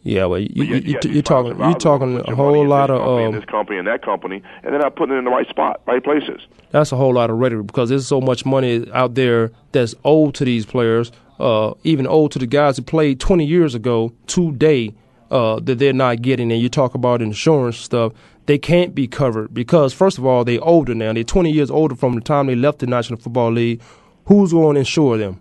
[0.02, 3.34] Yeah, well, you, you, you, you, you're talking you're talking a whole lot of um,
[3.34, 6.02] this company and that company, and they're not putting it in the right spot, right
[6.02, 6.40] places.
[6.70, 10.34] That's a whole lot of rhetoric because there's so much money out there that's owed
[10.36, 14.94] to these players, uh, even owed to the guys who played 20 years ago today
[15.30, 16.50] uh, that they're not getting.
[16.52, 18.12] And you talk about insurance stuff,
[18.46, 21.12] they can't be covered because, first of all, they're older now.
[21.12, 23.82] They're 20 years older from the time they left the National Football League.
[24.26, 25.40] Who's going to insure them?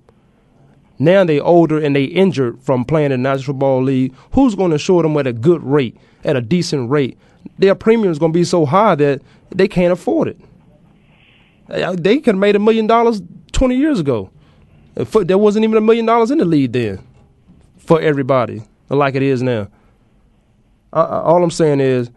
[0.98, 4.14] Now they're older and they injured from playing in the National Football League.
[4.32, 7.18] Who's going to insure them at a good rate, at a decent rate?
[7.60, 10.39] Their premium is going to be so high that they can't afford it.
[11.68, 13.22] They could have made a million dollars
[13.52, 14.30] 20 years ago.
[14.96, 17.06] There wasn't even a million dollars in the lead then
[17.78, 19.68] for everybody, like it is now.
[20.93, 22.10] All I'm saying is,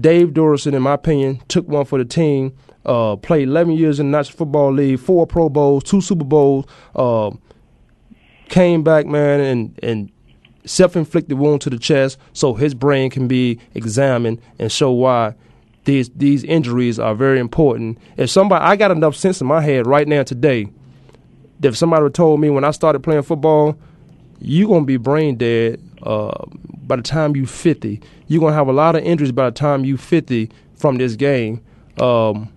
[0.00, 2.56] Dave Duerson, in my opinion, took one for the team.
[2.84, 6.66] Uh, played 11 years in the National Football League, four Pro Bowls, two Super Bowls.
[6.94, 7.30] Uh,
[8.48, 10.10] came back, man, and and
[10.66, 15.34] self-inflicted wound to the chest, so his brain can be examined and show why
[15.84, 17.98] these these injuries are very important.
[18.16, 20.68] If somebody, I got enough sense in my head right now today,
[21.62, 23.76] if somebody told me when I started playing football,
[24.40, 26.44] you're gonna be brain dead uh,
[26.82, 28.00] by the time you fifty.
[28.26, 31.62] You're gonna have a lot of injuries by the time you fifty from this game.
[31.98, 32.52] Um,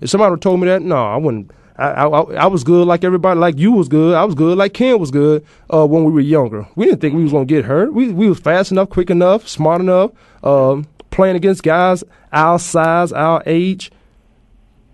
[0.00, 1.50] if somebody told me that, no, I wouldn't.
[1.76, 4.14] I, I, I was good like everybody, like you was good.
[4.14, 6.68] I was good like Ken was good uh, when we were younger.
[6.76, 7.92] We didn't think we was gonna get hurt.
[7.92, 10.12] We we was fast enough, quick enough, smart enough,
[10.44, 13.90] um, playing against guys our size, our age.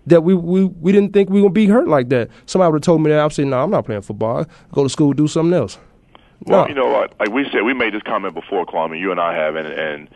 [0.07, 2.29] That we, we, we didn't think we were gonna be hurt like that.
[2.47, 3.19] Somebody would have told me that.
[3.19, 4.45] I'd say, no, I'm not playing football.
[4.73, 5.77] Go to school, do something else.
[6.45, 6.67] Well, No.
[6.67, 7.13] you know what?
[7.19, 8.99] Like we said, we made this comment before, Kwamie.
[8.99, 10.09] You and I have, and, and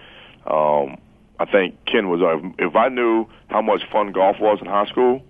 [0.47, 0.97] um,
[1.39, 2.21] I think Ken was.
[2.21, 5.21] Uh, if I knew how much fun golf was in high school,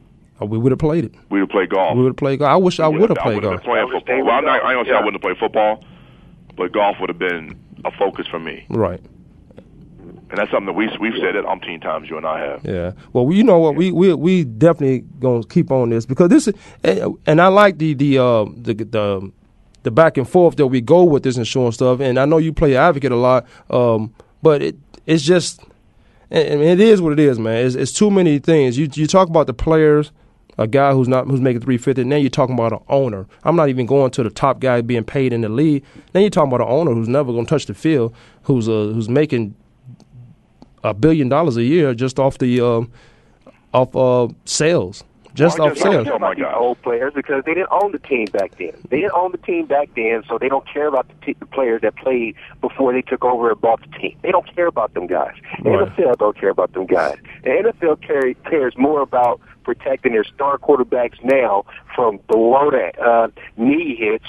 [0.42, 1.14] Uh, we would have played it.
[1.30, 1.96] we'd have played golf.
[1.98, 2.50] We would have played golf.
[2.52, 3.62] I wish I would have played golf.
[3.62, 4.24] been playing football.
[4.24, 5.84] Well, I'm not, I ain't gonna say I wouldn't have played football,
[6.56, 9.02] but golf would have been a focus for me, Right.
[10.30, 12.10] And that's something that we we've said it umpteen times.
[12.10, 12.66] You and I have.
[12.66, 12.94] Yeah.
[13.14, 13.76] Well, you know what?
[13.76, 16.56] We we we definitely gonna keep on this because this is,
[17.26, 19.32] and, I like the the uh the the
[19.84, 22.00] the back and forth that we go with this insurance stuff.
[22.00, 25.62] And I know you play advocate a lot, um, but it it's just,
[26.32, 27.64] and it is what it is, man.
[27.64, 28.80] It's, it's too many things.
[28.80, 30.12] You you talk about the players.
[30.58, 32.04] A guy who's not who's making three fifty.
[32.06, 33.28] Now you're talking about an owner.
[33.44, 35.84] I'm not even going to the top guy being paid in the league.
[36.14, 38.92] Then you're talking about an owner who's never going to touch the field, who's uh,
[38.94, 39.54] who's making
[40.90, 42.92] a billion dollars a year just off the um,
[43.74, 46.06] off uh, sales, just Well, off sales.
[46.06, 48.72] care about these old players because they didn't own the team back then.
[48.90, 51.46] They didn't own the team back then, so they don't care about the, t- the
[51.46, 54.18] players that played before they took over and bought the team.
[54.22, 55.34] They don't care about them guys.
[55.64, 55.90] The Right.
[55.96, 57.18] NFL don't care about them guys.
[57.44, 61.66] The NFL care, cares more about protecting their star quarterbacks now
[61.96, 63.28] from below the uh,
[63.58, 64.26] knee hits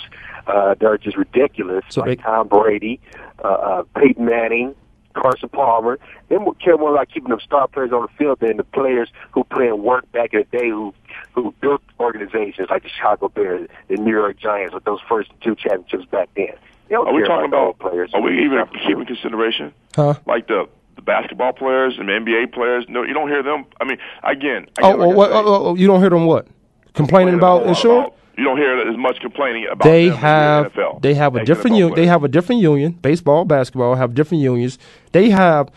[0.48, 2.98] uh, that are just ridiculous, So like they- Tom Brady,
[3.44, 4.74] uh, uh, Peyton Manning,
[5.16, 5.98] Carson Palmer.
[6.28, 9.08] They more- care more about keeping them star players on the field than the players
[9.32, 10.94] who put in work back in the day who
[11.34, 15.54] who built organizations like the Chicago Bears, the New York Giants with those first two
[15.54, 16.48] championships back then.
[16.88, 17.78] They don't Are we talking about, about?
[17.90, 18.10] players.
[18.14, 19.72] Are we even keeping consideration?
[19.94, 20.14] Huh?
[20.26, 22.86] Like the the basketball players and the NBA players?
[22.88, 23.64] No, you don't hear them.
[23.80, 26.10] I mean, again, Oh, again, like oh, I what, say, oh, oh, you don't hear
[26.10, 26.46] them what
[26.94, 28.14] complaining about about- insurance?
[28.36, 31.02] You don't hear as much complaining about They them as you have hear NFL.
[31.02, 31.94] they have a different union.
[31.94, 32.92] They have a different union.
[32.92, 34.78] Baseball, basketball have different unions.
[35.12, 35.70] They have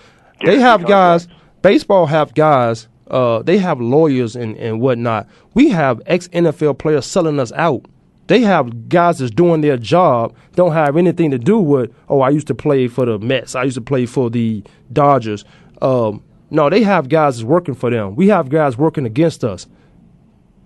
[0.44, 1.28] they have guys.
[1.62, 2.88] Baseball have guys.
[3.08, 5.28] Uh, they have lawyers and and whatnot.
[5.54, 7.86] We have ex NFL players selling us out.
[8.28, 11.92] They have guys that's doing their job, don't have anything to do with.
[12.08, 13.56] Oh, I used to play for the Mets.
[13.56, 15.46] I used to play for the Dodgers.
[15.82, 18.16] Um, no, they have guys that's working for them.
[18.16, 19.66] We have guys working against us.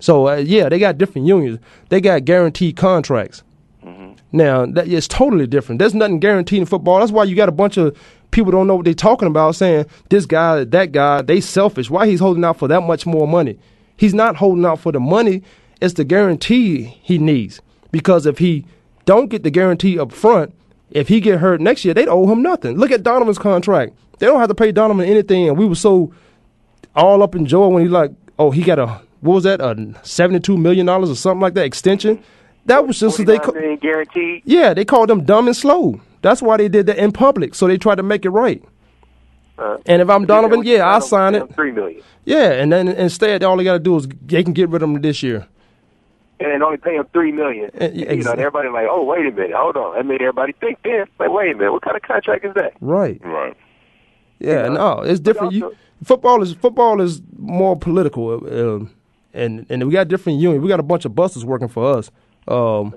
[0.04, 1.58] So uh, yeah, they got different unions.
[1.88, 3.42] They got guaranteed contracts.
[4.32, 5.78] Now that it's totally different.
[5.78, 6.98] There's nothing guaranteed in football.
[7.00, 7.96] That's why you got a bunch of
[8.30, 11.88] people don't know what they're talking about, saying this guy, that guy, they selfish.
[11.88, 13.58] Why he's holding out for that much more money?
[13.96, 15.42] He's not holding out for the money.
[15.80, 17.62] It's the guarantee he needs.
[17.90, 18.66] Because if he
[19.06, 20.54] don't get the guarantee up front,
[20.90, 22.76] if he get hurt next year, they'd owe him nothing.
[22.76, 23.94] Look at Donovan's contract.
[24.18, 26.12] They don't have to pay Donovan anything, and we were so
[26.94, 29.94] all up in joy when he like, oh, he got a what was that, a
[30.02, 32.22] seventy-two million dollars or something like that extension.
[32.66, 33.36] That was just they.
[33.38, 34.42] $49 Co- million guaranteed.
[34.44, 36.00] yeah, they called them dumb and slow.
[36.22, 38.62] That's why they did that in public, so they tried to make it right.
[39.58, 41.54] Uh, And if I'm Donovan, yeah, I'll sign it.
[41.54, 42.00] Three million.
[42.24, 44.88] Yeah, and then instead, all they got to do is they can get rid of
[44.92, 45.46] them this year.
[46.40, 47.70] and then only pay them three million.
[47.80, 49.94] Uh, You know, and everybody like, oh, wait a minute, hold on.
[49.94, 51.04] That made everybody think then.
[51.20, 52.72] Like, wait a minute, what kind of contract is that?
[52.80, 53.20] Right.
[53.24, 53.54] Right.
[54.40, 55.52] Yeah, no, it's different.
[55.52, 55.72] You,
[56.02, 58.86] football is football is more political, uh,
[59.34, 60.62] and and we got different unions.
[60.62, 62.10] We got a bunch of busters working for us.
[62.48, 62.94] Um,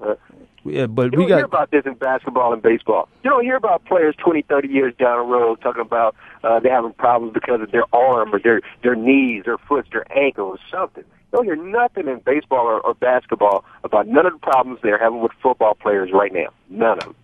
[0.66, 3.08] yeah, but You we don't hear about this in basketball and baseball.
[3.24, 6.74] You don't hear about players 20, 30 years down the road talking about uh, they're
[6.74, 10.58] having problems because of their arm or their their knees, their foot, their ankle, or
[10.70, 11.04] something.
[11.32, 15.00] You don't hear nothing in baseball or, or basketball about none of the problems they're
[15.00, 16.48] having with football players right now.
[16.70, 17.16] None of them.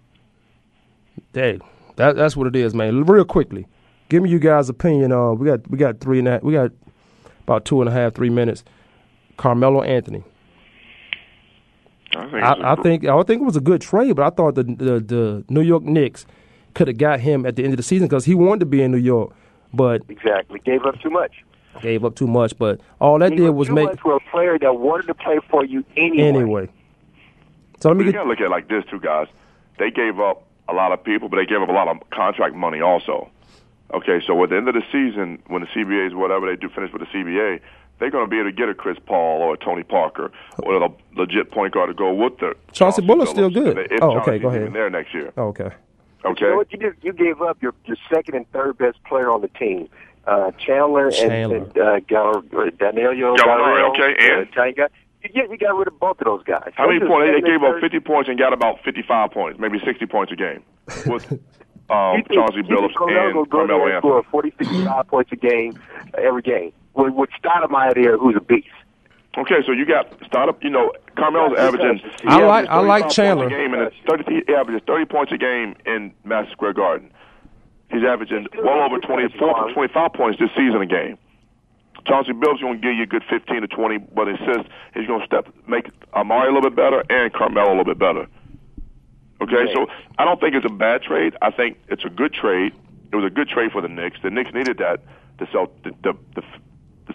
[1.34, 1.60] Hey,
[1.96, 3.04] that, that's what it is, man.
[3.06, 3.68] Real quickly,
[4.10, 5.12] give me you guys' opinion.
[5.12, 6.72] Uh, we got we got three and a, we got
[7.44, 8.64] about two and a half, three minutes.
[9.38, 10.24] Carmelo Anthony.
[12.16, 14.56] I think, I, I think I think it was a good trade, but I thought
[14.56, 16.26] the the, the New York Knicks
[16.76, 18.82] could have got him at the end of the season because he wanted to be
[18.84, 19.34] in New York,
[19.74, 20.60] but Exactly.
[20.64, 21.44] Gave up too much.
[21.82, 22.58] gave up too much.
[22.58, 25.14] But all that Gave did was too make much for a player that wanted to
[25.16, 26.28] play for you anyway.
[26.28, 26.70] anyway.
[27.80, 29.28] So let me you get gotta look at it like this, too, guys.
[29.80, 32.56] They gave up a lot of people, but they gave up a lot of contract
[32.56, 33.30] money also.
[33.94, 36.70] Okay, so at the end of the season, when the CBA is whatever they do
[36.70, 37.60] finish with the CBA,
[38.00, 40.32] they're going to be able to get a Chris Paul or a Tony Parker
[40.64, 43.78] or a legit point guard to go with the Chauncey Billups still good.
[43.78, 44.74] If Oh, okay, Chauncey's go ahead.
[44.74, 45.32] there next year.
[45.38, 45.64] Oh, okay.
[45.64, 46.56] You know Okay.
[46.56, 46.94] what you did?
[47.02, 49.90] You gave up your your second and third best player on the team,
[50.26, 51.58] uh, Chandler, Chandler.
[51.58, 53.14] and, and uh, Gal- uh, Danilo.
[53.14, 54.40] Gallinari, Gallinari, okay, and?
[54.48, 54.88] uh, Italian guy.
[55.24, 56.72] You, get, you got rid of both of those guys.
[56.76, 57.32] How many Those are points?
[57.34, 60.36] They, they gave up 50 points and got about 55 points, maybe 60 points a
[60.36, 60.62] game
[61.06, 61.40] with
[61.90, 64.00] um, You think- Chauncey you Billups Carmelo and gonna Carmelo Anthony.
[64.00, 65.80] score 40, 55 points a game
[66.18, 68.68] uh, every game with, with Stoudemire there, who's a beast.
[69.38, 70.64] Okay, so you got start up.
[70.64, 72.00] You know, Carmelo's averaging.
[72.26, 73.48] I like- I like Chandler.
[73.48, 77.10] A game and 30, he averages 30 points a game in Madison Square Garden.
[77.92, 81.18] He's averaging well over 24 to 25 points this season a game.
[82.08, 85.08] Chauncey Billups going to give you a good 15 to 20, but it says he's
[85.08, 88.28] going to step make Amar'e a little bit better and Carmelo a little bit better.
[89.44, 89.88] Okay, so
[90.18, 91.36] I don't think it's a bad trade.
[91.42, 92.74] I think it's a good trade.
[93.12, 94.18] It was a good trade for the Knicks.
[94.24, 95.02] The Knicks needed that
[95.40, 96.44] to sell the, the, the,
[97.08, 97.14] the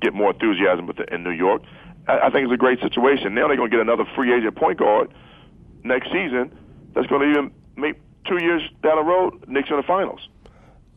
[0.00, 1.62] get more enthusiasm with the, in New York.
[2.08, 3.34] I, I think it's a great situation.
[3.34, 5.12] Now they're going to get another free agent point guard
[5.82, 6.56] next season.
[6.94, 9.48] That's going to even make two years down the road.
[9.48, 10.28] Knicks in the finals.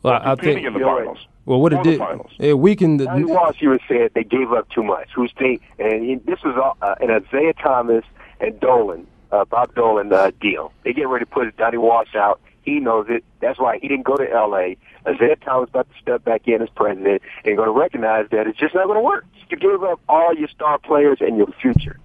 [0.03, 1.17] Well, I think in the You're right.
[1.45, 2.01] well, what it did
[2.39, 5.07] it weakened the Donnie Walsh, you said they gave up too much.
[5.15, 5.59] Who's they?
[5.79, 8.03] And he, this was all, uh, an Isaiah Thomas
[8.41, 10.71] and Dolan, uh, Bob Dolan uh, deal.
[10.83, 12.39] They get ready to put Donnie Walsh out.
[12.61, 13.23] He knows it.
[13.41, 14.77] That's why he didn't go to L.A.
[15.05, 18.57] Isaiah Thomas about to step back in as president and going to recognize that it's
[18.57, 19.25] just not going to work.
[19.49, 21.99] You give up all your star players and your future.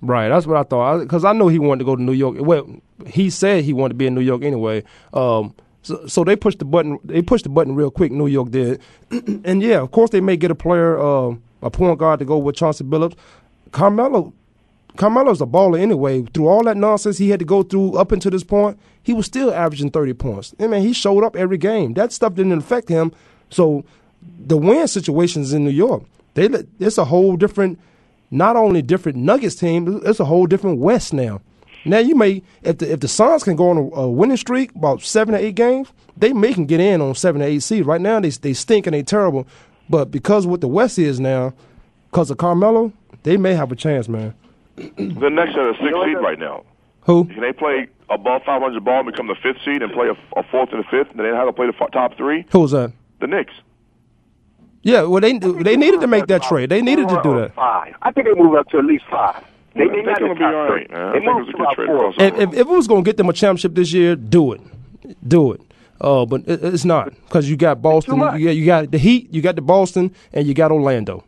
[0.00, 0.98] Right, that's what I thought.
[0.98, 2.36] Because I, know he wanted to go to New York.
[2.38, 4.84] Well, he said he wanted to be in New York anyway.
[5.12, 6.98] Um, so, so they pushed the button.
[7.04, 8.12] They pushed the button real quick.
[8.12, 11.98] New York did, and yeah, of course they may get a player, uh, a point
[11.98, 13.16] guard to go with Chauncey Billups.
[13.72, 14.32] Carmelo,
[14.96, 16.22] Carmelo's a baller anyway.
[16.22, 19.26] Through all that nonsense he had to go through up until this point, he was
[19.26, 20.54] still averaging thirty points.
[20.58, 21.94] I mean, he showed up every game.
[21.94, 23.12] That stuff didn't affect him.
[23.50, 23.84] So
[24.38, 26.02] the win situations in New York,
[26.34, 27.78] they it's a whole different,
[28.30, 31.40] not only different Nuggets team, it's a whole different West now.
[31.84, 34.74] Now you may if the if the Suns can go on a, a winning streak
[34.74, 37.86] about seven or eight games, they may can get in on seven or eight seeds.
[37.86, 39.46] Right now they they stink and they terrible,
[39.88, 41.54] but because what the West is now,
[42.10, 42.92] because of Carmelo,
[43.22, 44.34] they may have a chance, man.
[44.96, 46.64] The Knicks are a sixth seed right now.
[47.02, 47.24] Who?
[47.26, 50.42] Can they play above 500 ball and become the fifth seed and play a, a
[50.50, 52.44] fourth and a fifth, and then have to play the f- top three?
[52.52, 52.92] Who's that?
[53.20, 53.52] The Knicks.
[54.82, 56.68] Yeah, well they they needed to make that trade.
[56.70, 57.54] They needed to do that.
[57.54, 57.94] Five.
[58.02, 59.42] I think they move up to at least five.
[59.74, 60.96] They I may think not it'll in be top all right, three.
[60.96, 61.12] man.
[61.12, 62.08] They think it move was a to good about trade four.
[62.18, 64.60] If, if, if it was going to get them a championship this year, do it,
[65.26, 65.60] do it.
[66.00, 68.38] Uh, but it, it's not because you got Boston, much.
[68.38, 71.24] you got, you got the Heat, you got the Boston, and you got Orlando.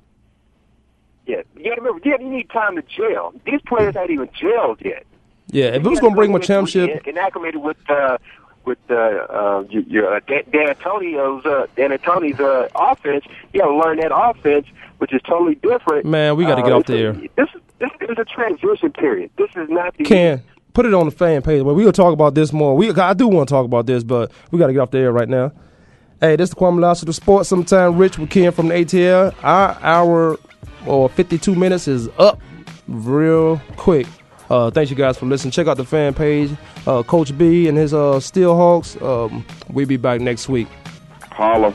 [1.28, 2.00] Yeah, you got to remember.
[2.08, 3.34] Yeah, you need time to gel.
[3.44, 5.04] These players ain't even gelled yet.
[5.48, 8.16] Yeah, if it was going to bring them a championship, and acclimated with uh,
[8.64, 13.24] with uh, uh, your, your uh, Dan, Dan Antonio's uh, Dan Antonio's uh, offense.
[13.52, 14.66] You got to learn that offense,
[14.98, 16.06] which is totally different.
[16.06, 17.12] Man, we gotta get Uh, off the air.
[17.36, 17.48] This
[17.78, 19.30] this is a transition period.
[19.36, 21.62] This is not the can put it on the fan page.
[21.62, 22.74] But we'll talk about this more.
[22.76, 24.98] We I do want to talk about this, but we got to get off the
[24.98, 25.52] air right now.
[26.20, 27.48] Hey, this is Kwamie Lassiter, the Sports.
[27.48, 29.34] Sometime Rich with Ken from the ATL.
[29.42, 30.38] Our hour
[30.86, 32.40] or 52 minutes is up
[32.86, 34.06] real quick.
[34.50, 35.52] Uh, thanks you guys for listening.
[35.52, 36.50] Check out the fan page.
[36.86, 39.00] Uh, Coach B and his uh, Steelhawks.
[39.02, 40.68] Um, we'll be back next week.
[41.30, 41.74] Holla.